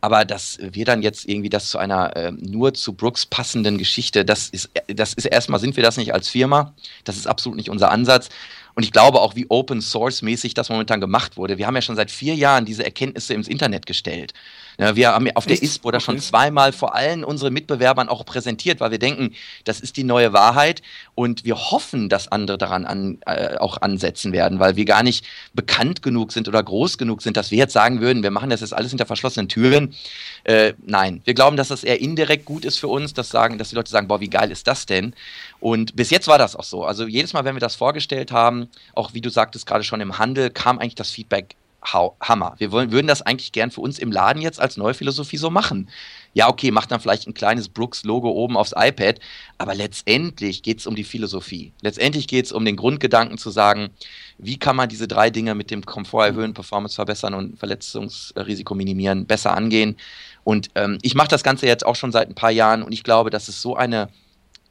[0.00, 4.24] Aber dass wir dann jetzt irgendwie das zu einer äh, nur zu Brooks passenden Geschichte,
[4.24, 6.74] das ist, das ist erstmal, sind wir das nicht als Firma.
[7.04, 8.28] Das ist absolut nicht unser Ansatz.
[8.74, 11.58] Und ich glaube auch, wie Open Source mäßig das momentan gemacht wurde.
[11.58, 14.34] Wir haben ja schon seit vier Jahren diese Erkenntnisse ins Internet gestellt.
[14.78, 18.80] Ja, wir haben auf der ISPO da schon zweimal vor allen unseren Mitbewerbern auch präsentiert,
[18.80, 20.82] weil wir denken, das ist die neue Wahrheit
[21.14, 25.24] und wir hoffen, dass andere daran an, äh, auch ansetzen werden, weil wir gar nicht
[25.52, 28.62] bekannt genug sind oder groß genug sind, dass wir jetzt sagen würden, wir machen das
[28.62, 29.94] jetzt alles hinter verschlossenen Türen.
[30.42, 33.68] Äh, nein, wir glauben, dass das eher indirekt gut ist für uns, dass, sagen, dass
[33.68, 35.14] die Leute sagen, boah, wie geil ist das denn?
[35.60, 36.84] Und bis jetzt war das auch so.
[36.84, 40.18] Also jedes Mal, wenn wir das vorgestellt haben, auch wie du sagtest gerade schon im
[40.18, 41.54] Handel, kam eigentlich das Feedback
[41.84, 42.54] Hammer.
[42.58, 45.50] Wir wollen, würden das eigentlich gern für uns im Laden jetzt als neue Philosophie so
[45.50, 45.88] machen.
[46.32, 49.20] Ja, okay, macht dann vielleicht ein kleines Brooks-Logo oben aufs iPad,
[49.58, 51.72] aber letztendlich geht es um die Philosophie.
[51.80, 53.90] Letztendlich geht es um den Grundgedanken zu sagen,
[54.38, 59.26] wie kann man diese drei Dinge mit dem Komfort erhöhen, Performance verbessern und Verletzungsrisiko minimieren,
[59.26, 59.96] besser angehen.
[60.42, 63.04] Und ähm, ich mache das Ganze jetzt auch schon seit ein paar Jahren und ich
[63.04, 64.08] glaube, das ist so eine,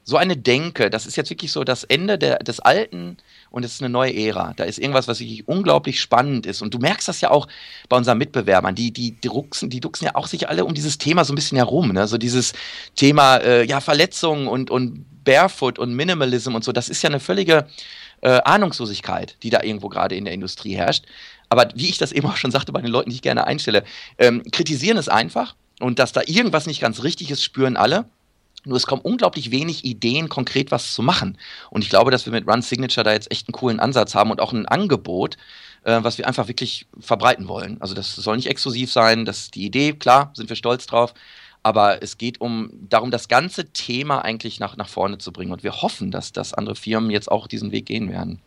[0.04, 3.16] so eine Denke, das ist jetzt wirklich so das Ende der, des alten
[3.50, 4.52] und es ist eine neue Ära.
[4.54, 6.60] Da ist irgendwas, was wirklich unglaublich spannend ist.
[6.60, 7.48] Und du merkst das ja auch
[7.88, 8.74] bei unseren Mitbewerbern.
[8.74, 11.36] Die, die, die, drucksen, die duxen ja auch sich alle um dieses Thema so ein
[11.36, 11.92] bisschen herum.
[11.92, 12.06] Ne?
[12.06, 12.52] So dieses
[12.94, 16.72] Thema äh, ja, Verletzungen und, und Barefoot und Minimalism und so.
[16.72, 17.66] Das ist ja eine völlige
[18.20, 21.04] äh, Ahnungslosigkeit, die da irgendwo gerade in der Industrie herrscht.
[21.48, 23.84] Aber wie ich das eben auch schon sagte bei den Leuten, die ich gerne einstelle,
[24.18, 25.54] ähm, kritisieren ist einfach.
[25.80, 28.04] Und dass da irgendwas nicht ganz richtig ist, spüren alle.
[28.64, 31.38] Nur es kommen unglaublich wenig Ideen, konkret was zu machen.
[31.70, 34.30] Und ich glaube, dass wir mit Run Signature da jetzt echt einen coolen Ansatz haben
[34.30, 35.36] und auch ein Angebot,
[35.84, 37.80] äh, was wir einfach wirklich verbreiten wollen.
[37.80, 41.14] Also das soll nicht exklusiv sein, das ist die Idee, klar, sind wir stolz drauf.
[41.62, 45.50] Aber es geht um darum, das ganze Thema eigentlich nach, nach vorne zu bringen.
[45.50, 48.40] Und wir hoffen, dass, dass andere Firmen jetzt auch diesen Weg gehen werden.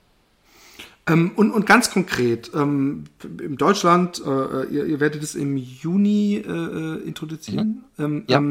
[1.07, 6.35] Ähm, und, und ganz konkret, ähm, in Deutschland, äh, ihr, ihr, werdet es im Juni
[6.35, 7.85] äh, äh introduzieren.
[7.97, 8.03] Mhm.
[8.05, 8.41] Ähm, ja.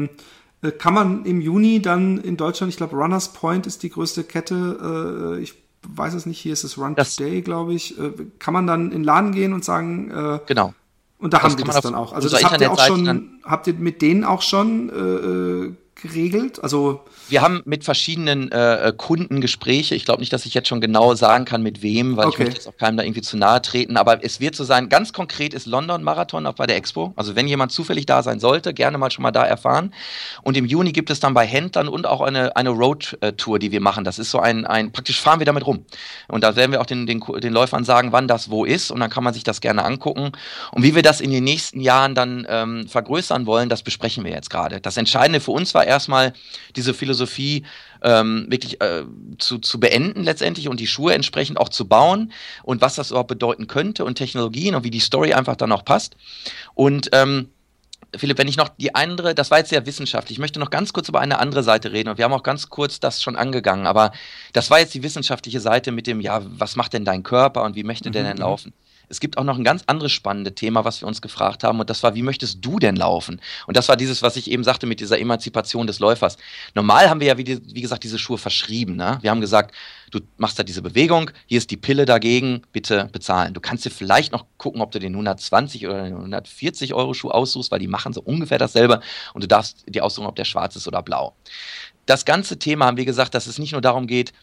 [0.61, 4.23] Äh, kann man im Juni dann in Deutschland, ich glaube, Runners Point ist die größte
[4.23, 5.53] Kette, äh, ich
[5.87, 7.97] weiß es nicht, hier ist es Run das, Today, glaube ich.
[7.99, 10.73] Äh, kann man dann in den Laden gehen und sagen, genau.
[11.19, 12.13] Und da das haben die das dann auch.
[12.13, 16.61] Also das habt ihr auch schon, habt ihr mit denen auch schon geregelt?
[16.63, 19.95] Also wir haben mit verschiedenen äh, Kunden Gespräche.
[19.95, 22.33] Ich glaube nicht, dass ich jetzt schon genau sagen kann, mit wem, weil okay.
[22.33, 23.97] ich möchte jetzt auch keinem da irgendwie zu nahe treten.
[23.97, 27.13] Aber es wird so sein, ganz konkret ist London Marathon auch bei der Expo.
[27.15, 29.93] Also wenn jemand zufällig da sein sollte, gerne mal schon mal da erfahren.
[30.43, 33.81] Und im Juni gibt es dann bei Händlern und auch eine, eine Road-Tour, die wir
[33.81, 34.03] machen.
[34.03, 35.85] Das ist so ein, ein, praktisch fahren wir damit rum.
[36.27, 38.91] Und da werden wir auch den, den, den Läufern sagen, wann das wo ist.
[38.91, 40.31] Und dann kann man sich das gerne angucken.
[40.71, 44.31] Und wie wir das in den nächsten Jahren dann ähm, vergrößern wollen, das besprechen wir
[44.31, 44.79] jetzt gerade.
[44.79, 46.33] Das Entscheidende für uns war erstmal
[46.75, 47.63] diese Philosophie
[48.03, 49.03] ähm, wirklich äh,
[49.39, 52.31] zu, zu beenden letztendlich und die Schuhe entsprechend auch zu bauen
[52.63, 55.85] und was das überhaupt bedeuten könnte und Technologien und wie die Story einfach dann auch
[55.85, 56.15] passt.
[56.75, 57.49] Und ähm,
[58.15, 60.93] Philipp, wenn ich noch die andere, das war jetzt sehr wissenschaftlich, ich möchte noch ganz
[60.93, 63.85] kurz über eine andere Seite reden und wir haben auch ganz kurz das schon angegangen,
[63.85, 64.11] aber
[64.53, 67.75] das war jetzt die wissenschaftliche Seite mit dem, ja, was macht denn dein Körper und
[67.75, 68.27] wie möchte der mhm.
[68.27, 68.73] denn laufen?
[69.09, 71.89] Es gibt auch noch ein ganz anderes spannendes Thema, was wir uns gefragt haben, und
[71.89, 73.41] das war, wie möchtest du denn laufen?
[73.65, 76.37] Und das war dieses, was ich eben sagte mit dieser Emanzipation des Läufers.
[76.75, 78.95] Normal haben wir ja, wie, die, wie gesagt, diese Schuhe verschrieben.
[78.95, 79.17] Ne?
[79.21, 79.73] Wir haben gesagt,
[80.11, 83.53] du machst da diese Bewegung, hier ist die Pille dagegen, bitte bezahlen.
[83.53, 87.29] Du kannst dir vielleicht noch gucken, ob du den 120 oder den 140 Euro Schuh
[87.29, 89.01] aussuchst, weil die machen so ungefähr dasselbe
[89.33, 91.35] und du darfst dir aussuchen, ob der schwarz ist oder blau.
[92.05, 94.33] Das ganze Thema haben wir gesagt, dass es nicht nur darum geht,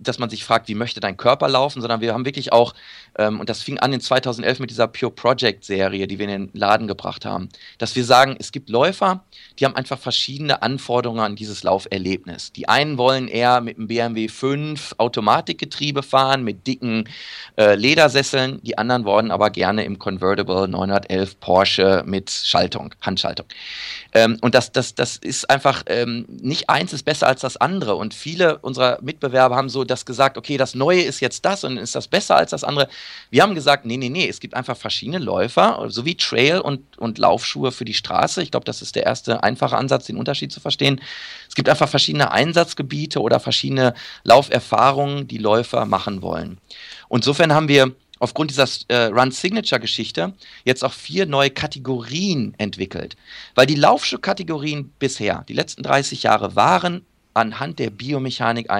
[0.00, 2.74] dass man sich fragt, wie möchte dein Körper laufen, sondern wir haben wirklich auch,
[3.18, 6.46] ähm, und das fing an in 2011 mit dieser Pure Project Serie, die wir in
[6.46, 7.48] den Laden gebracht haben,
[7.78, 9.24] dass wir sagen, es gibt Läufer,
[9.58, 12.52] die haben einfach verschiedene Anforderungen an dieses Lauferlebnis.
[12.52, 17.08] Die einen wollen eher mit einem BMW 5 Automatikgetriebe fahren, mit dicken
[17.56, 23.46] äh, Ledersesseln, die anderen wollen aber gerne im Convertible 911 Porsche mit Schaltung, Handschaltung.
[24.12, 27.96] Ähm, und das, das, das ist einfach ähm, nicht eins ist besser als das andere.
[27.96, 31.76] Und viele unserer Mitbewerber haben so das gesagt, okay, das Neue ist jetzt das und
[31.76, 32.88] ist das besser als das andere.
[33.30, 36.98] Wir haben gesagt, nee, nee, nee, es gibt einfach verschiedene Läufer, so wie Trail und,
[36.98, 38.42] und Laufschuhe für die Straße.
[38.42, 41.00] Ich glaube, das ist der erste einfache Ansatz, den Unterschied zu verstehen.
[41.48, 46.58] Es gibt einfach verschiedene Einsatzgebiete oder verschiedene Lauferfahrungen, die Läufer machen wollen.
[47.08, 50.34] Und insofern haben wir aufgrund dieser äh, Run-Signature-Geschichte
[50.64, 53.16] jetzt auch vier neue Kategorien entwickelt.
[53.56, 58.70] Weil die Laufschuhkategorien bisher, die letzten 30 Jahre, waren anhand der Biomechanik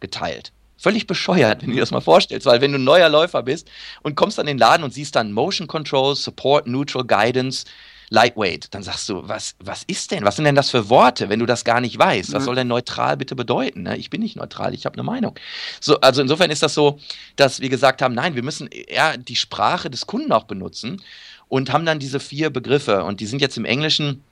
[0.00, 0.52] eingeteilt.
[0.78, 3.68] Völlig bescheuert, wenn du dir das mal vorstellst, weil wenn du ein neuer Läufer bist
[4.02, 7.64] und kommst an den Laden und siehst dann Motion Control, Support, Neutral Guidance,
[8.10, 10.22] Lightweight, dann sagst du, was, was ist denn?
[10.24, 12.34] Was sind denn das für Worte, wenn du das gar nicht weißt?
[12.34, 13.82] Was soll denn neutral bitte bedeuten?
[13.82, 13.96] Ne?
[13.96, 15.34] Ich bin nicht neutral, ich habe eine Meinung.
[15.80, 17.00] So, also insofern ist das so,
[17.34, 21.02] dass wir gesagt haben, nein, wir müssen eher die Sprache des Kunden auch benutzen
[21.48, 24.22] und haben dann diese vier Begriffe und die sind jetzt im Englischen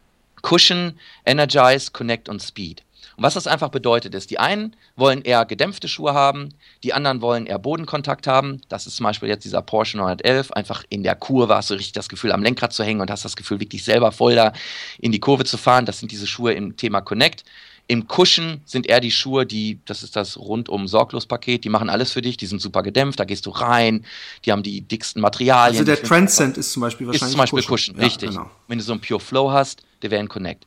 [0.42, 2.82] Cushion, Energize, Connect und Speed.
[3.16, 6.50] Und was das einfach bedeutet ist, die einen wollen eher gedämpfte Schuhe haben,
[6.82, 8.60] die anderen wollen eher Bodenkontakt haben.
[8.68, 10.52] Das ist zum Beispiel jetzt dieser Porsche 911.
[10.52, 13.24] Einfach in der Kurve hast du richtig das Gefühl, am Lenkrad zu hängen und hast
[13.24, 14.52] das Gefühl, wirklich selber voll da
[14.98, 15.86] in die Kurve zu fahren.
[15.86, 17.44] Das sind diese Schuhe im Thema Connect.
[17.86, 22.12] Im Cushion sind eher die Schuhe, die, das ist das rundum Sorglos-Paket, die machen alles
[22.12, 24.06] für dich, die sind super gedämpft, da gehst du rein,
[24.46, 25.80] die haben die dicksten Materialien.
[25.80, 27.28] Also der Transcend ist zum Beispiel wahrscheinlich.
[27.28, 28.30] Ist zum Beispiel Cushion, Cushion richtig.
[28.30, 28.50] Ja, genau.
[28.68, 30.66] Wenn du so ein Pure Flow hast, der wäre ein Connect.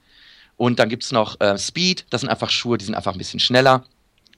[0.58, 3.18] Und dann gibt es noch äh, Speed, das sind einfach Schuhe, die sind einfach ein
[3.18, 3.84] bisschen schneller.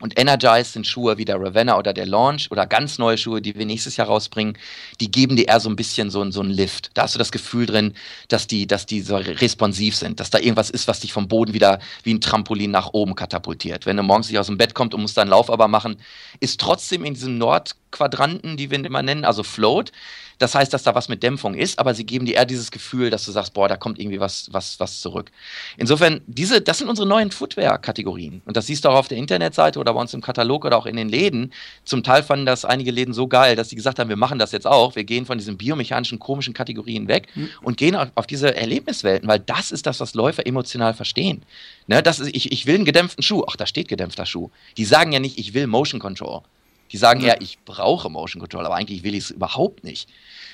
[0.01, 3.55] Und Energize sind Schuhe wie der Ravenna oder der Launch oder ganz neue Schuhe, die
[3.55, 4.57] wir nächstes Jahr rausbringen,
[5.01, 6.91] die geben dir eher so ein bisschen so, so einen Lift.
[6.93, 7.93] Da hast du das Gefühl drin,
[8.29, 11.53] dass die, dass die so responsiv sind, dass da irgendwas ist, was dich vom Boden
[11.53, 13.85] wieder wie ein Trampolin nach oben katapultiert.
[13.85, 15.97] Wenn du morgens nicht aus dem Bett kommst und musst deinen Lauf aber machen,
[16.39, 19.91] ist trotzdem in diesem Nordquadranten, die wir immer nennen, also Float,
[20.39, 23.09] das heißt, dass da was mit Dämpfung ist, aber sie geben dir eher dieses Gefühl,
[23.09, 25.31] dass du sagst, boah, da kommt irgendwie was, was, was zurück.
[25.77, 28.41] Insofern, diese, das sind unsere neuen Footwear-Kategorien.
[28.45, 30.85] Und das siehst du auch auf der Internetseite oder bei uns im Katalog oder auch
[30.85, 31.53] in den Läden.
[31.83, 34.53] Zum Teil fanden das einige Läden so geil, dass sie gesagt haben, wir machen das
[34.53, 34.95] jetzt auch.
[34.95, 37.49] Wir gehen von diesen biomechanischen, komischen Kategorien weg mhm.
[37.61, 41.43] und gehen auf, auf, diese Erlebniswelten, weil das ist das, was Läufer emotional verstehen.
[41.87, 43.43] Ne, das ist, ich, ich will einen gedämpften Schuh.
[43.49, 44.51] Ach, da steht gedämpfter Schuh.
[44.77, 46.43] Die sagen ja nicht, ich will Motion Control.
[46.91, 50.09] Die sagen ja, ich brauche Motion Control, aber eigentlich will ich es überhaupt nicht.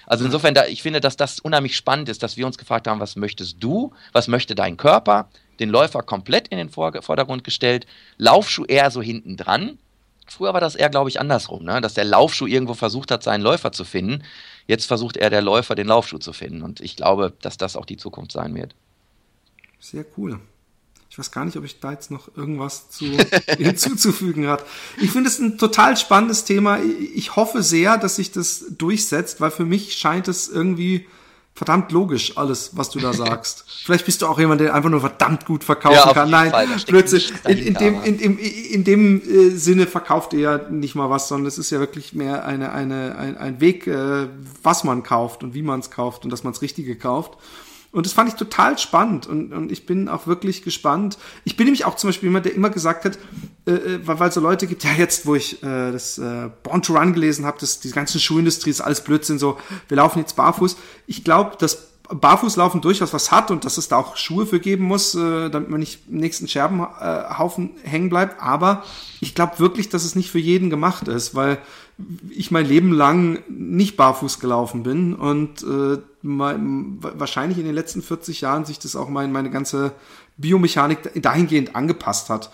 [0.05, 2.99] Also insofern, da, ich finde, dass das unheimlich spannend ist, dass wir uns gefragt haben,
[2.99, 5.29] was möchtest du, was möchte dein Körper,
[5.59, 9.79] den Läufer komplett in den Vordergrund gestellt, Laufschuh eher so hinten dran.
[10.27, 11.81] Früher war das eher, glaube ich, andersrum, ne?
[11.81, 14.23] dass der Laufschuh irgendwo versucht hat, seinen Läufer zu finden.
[14.67, 16.63] Jetzt versucht er der Läufer, den Laufschuh zu finden.
[16.63, 18.75] Und ich glaube, dass das auch die Zukunft sein wird.
[19.79, 20.39] Sehr cool.
[21.15, 23.05] Ich weiß gar nicht, ob ich da jetzt noch irgendwas zu,
[23.57, 24.65] hinzuzufügen hat.
[24.97, 26.79] Ich finde es ein total spannendes Thema.
[27.13, 31.05] Ich hoffe sehr, dass sich das durchsetzt, weil für mich scheint es irgendwie
[31.53, 33.63] verdammt logisch, alles, was du da sagst.
[33.85, 36.29] Vielleicht bist du auch jemand, der einfach nur verdammt gut verkaufen ja, kann.
[36.29, 36.51] Nein,
[36.85, 41.09] plötzlich, in, in, dem, in, in, in dem äh, Sinne verkauft ihr ja nicht mal
[41.09, 44.27] was, sondern es ist ja wirklich mehr eine, eine, ein, ein Weg, äh,
[44.63, 47.37] was man kauft und wie man es kauft und dass man es Richtige kauft.
[47.95, 51.17] Und das fand ich total spannend und, und ich bin auch wirklich gespannt.
[51.45, 53.17] Ich bin nämlich auch zum Beispiel jemand, der immer gesagt hat,
[53.65, 56.81] äh, äh weil, weil so Leute gibt, ja jetzt, wo ich äh, das äh, Born
[56.81, 60.35] to Run gelesen habe, dass die ganze Schuhindustrie ist alles Blödsinn, so wir laufen jetzt
[60.35, 60.75] barfuß.
[61.07, 64.85] Ich glaube, dass Barfußlaufen durchaus was hat und dass es da auch Schuhe für geben
[64.85, 68.41] muss, äh, damit man nicht im nächsten Scherbenhaufen hängen bleibt.
[68.41, 68.83] Aber
[69.21, 71.57] ich glaube wirklich, dass es nicht für jeden gemacht ist, weil
[72.29, 78.01] ich mein Leben lang nicht barfuß gelaufen bin und äh, mein, wahrscheinlich in den letzten
[78.01, 79.93] 40 Jahren sich das auch mein, meine ganze
[80.37, 82.51] Biomechanik dahingehend angepasst hat.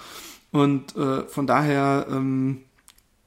[0.52, 2.62] Und äh, von daher ähm,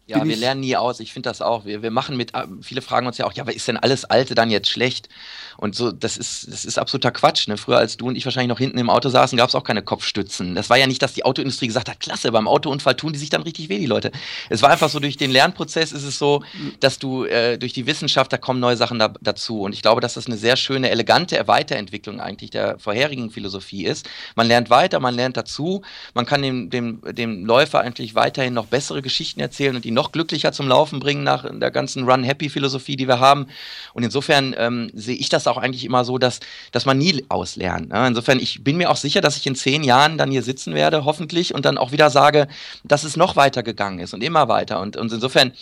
[0.07, 1.01] ja, wir lernen nie aus.
[1.01, 1.65] Ich finde das auch.
[1.65, 4.05] Wir, wir machen mit, äh, viele fragen uns ja auch, ja, aber ist denn alles
[4.05, 5.09] Alte dann jetzt schlecht?
[5.57, 7.49] Und so, das ist, das ist absoluter Quatsch.
[7.49, 7.57] Ne?
[7.57, 9.83] Früher, als du und ich wahrscheinlich noch hinten im Auto saßen, gab es auch keine
[9.83, 10.55] Kopfstützen.
[10.55, 13.31] Das war ja nicht, dass die Autoindustrie gesagt hat, klasse, beim Autounfall tun die sich
[13.31, 14.11] dann richtig weh, die Leute.
[14.51, 16.43] Es war einfach so, durch den Lernprozess ist es so,
[16.81, 19.63] dass du äh, durch die Wissenschaft, da kommen neue Sachen da, dazu.
[19.63, 24.07] Und ich glaube, dass das eine sehr schöne, elegante Weiterentwicklung eigentlich der vorherigen Philosophie ist.
[24.35, 25.83] Man lernt weiter, man lernt dazu,
[26.13, 30.13] man kann dem, dem, dem Läufer eigentlich weiterhin noch bessere Geschichten erzählen und ihn noch
[30.13, 33.47] glücklicher zum Laufen bringen nach der ganzen Run-Happy-Philosophie, die wir haben.
[33.95, 36.41] Und insofern ähm, sehe ich das auch eigentlich immer so, dass,
[36.73, 37.91] dass man nie auslernt.
[37.91, 38.07] Ne?
[38.07, 41.05] Insofern, ich bin mir auch sicher, dass ich in zehn Jahren dann hier sitzen werde,
[41.05, 42.49] hoffentlich, und dann auch wieder sage,
[42.83, 44.81] dass es noch weiter gegangen ist und immer weiter.
[44.81, 45.53] Und, und insofern,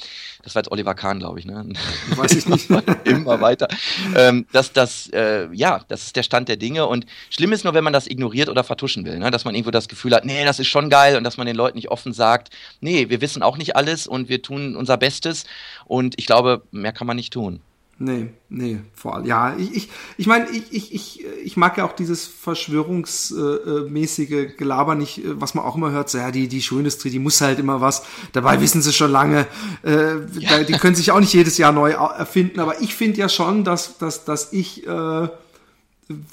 [0.42, 1.68] das war jetzt Oliver Kahn, glaube ich, ne?
[2.16, 2.68] Weiß ich nicht.
[3.04, 3.68] immer weiter.
[4.16, 6.86] Ähm, dass das, äh, ja, das ist der Stand der Dinge.
[6.86, 9.30] Und schlimm ist nur, wenn man das ignoriert oder vertuschen will, ne?
[9.30, 11.56] dass man irgendwo das Gefühl hat, nee, das ist schon geil und dass man den
[11.56, 15.44] Leuten nicht offen sagt, nee, wir wissen auch nicht alles und wir tun unser Bestes.
[15.84, 17.60] Und ich glaube, mehr kann man nicht tun.
[17.98, 19.26] Nee, nee, vor allem.
[19.26, 24.96] Ja, ich, ich, ich meine, ich, ich, ich, ich mag ja auch dieses verschwörungsmäßige Gelaber
[24.96, 27.60] nicht, äh, was man auch immer hört, so, ja, die, die Schuhindustrie, die muss halt
[27.60, 28.02] immer was.
[28.32, 29.46] Dabei wissen sie schon lange,
[29.84, 30.64] äh, ja.
[30.64, 32.58] die können sich auch nicht jedes Jahr neu erfinden.
[32.58, 35.28] Aber ich finde ja schon, dass, dass, dass ich, äh,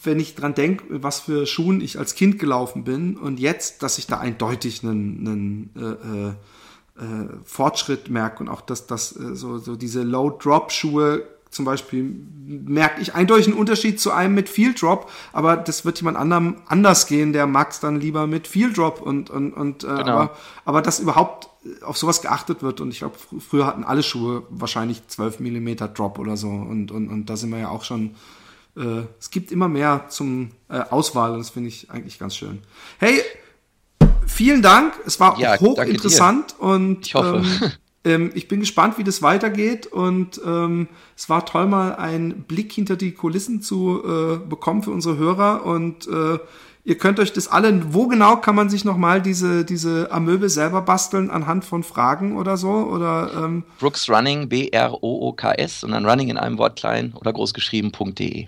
[0.03, 3.99] wenn ich dran denke, was für Schuhen ich als Kind gelaufen bin und jetzt, dass
[3.99, 5.83] ich da eindeutig einen, einen äh,
[7.03, 12.15] äh, äh Fortschritt merke und auch, dass, dass äh, so, so diese Low-Drop-Schuhe zum Beispiel
[12.45, 16.57] merke ich eindeutig einen Unterschied zu einem mit Field Drop, aber das wird jemand anderem
[16.67, 20.01] anders gehen, der mag es dann lieber mit Field Drop und, und, und äh, genau.
[20.01, 21.49] aber, aber dass überhaupt
[21.81, 26.19] auf sowas geachtet wird und ich glaube, früher hatten alle Schuhe wahrscheinlich 12 Millimeter Drop
[26.19, 28.15] oder so und, und, und da sind wir ja auch schon,
[28.77, 32.59] äh, es gibt immer mehr zum äh, Auswahl und das finde ich eigentlich ganz schön.
[32.99, 33.21] Hey,
[34.27, 37.43] vielen Dank, es war ja, hochinteressant und ich hoffe.
[37.43, 37.71] Ähm,
[38.05, 40.87] ähm, ich bin gespannt, wie das weitergeht und ähm,
[41.17, 45.65] es war toll, mal einen Blick hinter die Kulissen zu äh, bekommen für unsere Hörer
[45.65, 46.39] und äh,
[46.85, 50.81] ihr könnt euch das alle, wo genau kann man sich nochmal diese, diese Amöbe selber
[50.81, 52.71] basteln anhand von Fragen oder so?
[52.71, 58.47] Oder, ähm Brooks Running, B-R-O-O-K-S und dann Running in einem Wort klein oder großgeschrieben.de.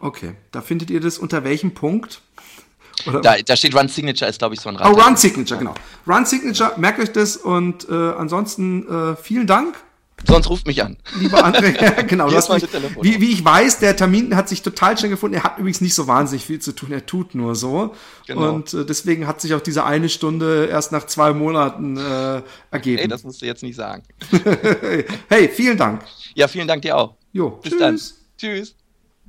[0.00, 2.20] Okay, da findet ihr das unter welchem Punkt?
[3.22, 4.92] Da, da, steht Run Signature, ist glaube ich so ein Rad.
[4.92, 5.74] Oh, Run Signature, genau.
[6.06, 9.76] Run Signature, merkt euch das und äh, ansonsten äh, vielen Dank.
[10.26, 10.96] Sonst ruft mich an.
[11.18, 12.30] Lieber André, genau.
[12.30, 12.66] Du hast mich,
[13.02, 15.36] wie, wie ich weiß, der Termin hat sich total schnell gefunden.
[15.36, 16.92] Er hat übrigens nicht so wahnsinnig viel zu tun.
[16.92, 17.94] Er tut nur so.
[18.26, 18.54] Genau.
[18.54, 22.98] Und äh, deswegen hat sich auch diese eine Stunde erst nach zwei Monaten äh, ergeben.
[22.98, 24.02] Hey, das musst du jetzt nicht sagen.
[25.28, 26.02] hey, vielen Dank.
[26.34, 27.16] Ja, vielen Dank dir auch.
[27.32, 27.80] Jo, bis tschüss.
[27.80, 28.00] dann.
[28.38, 28.74] Tschüss.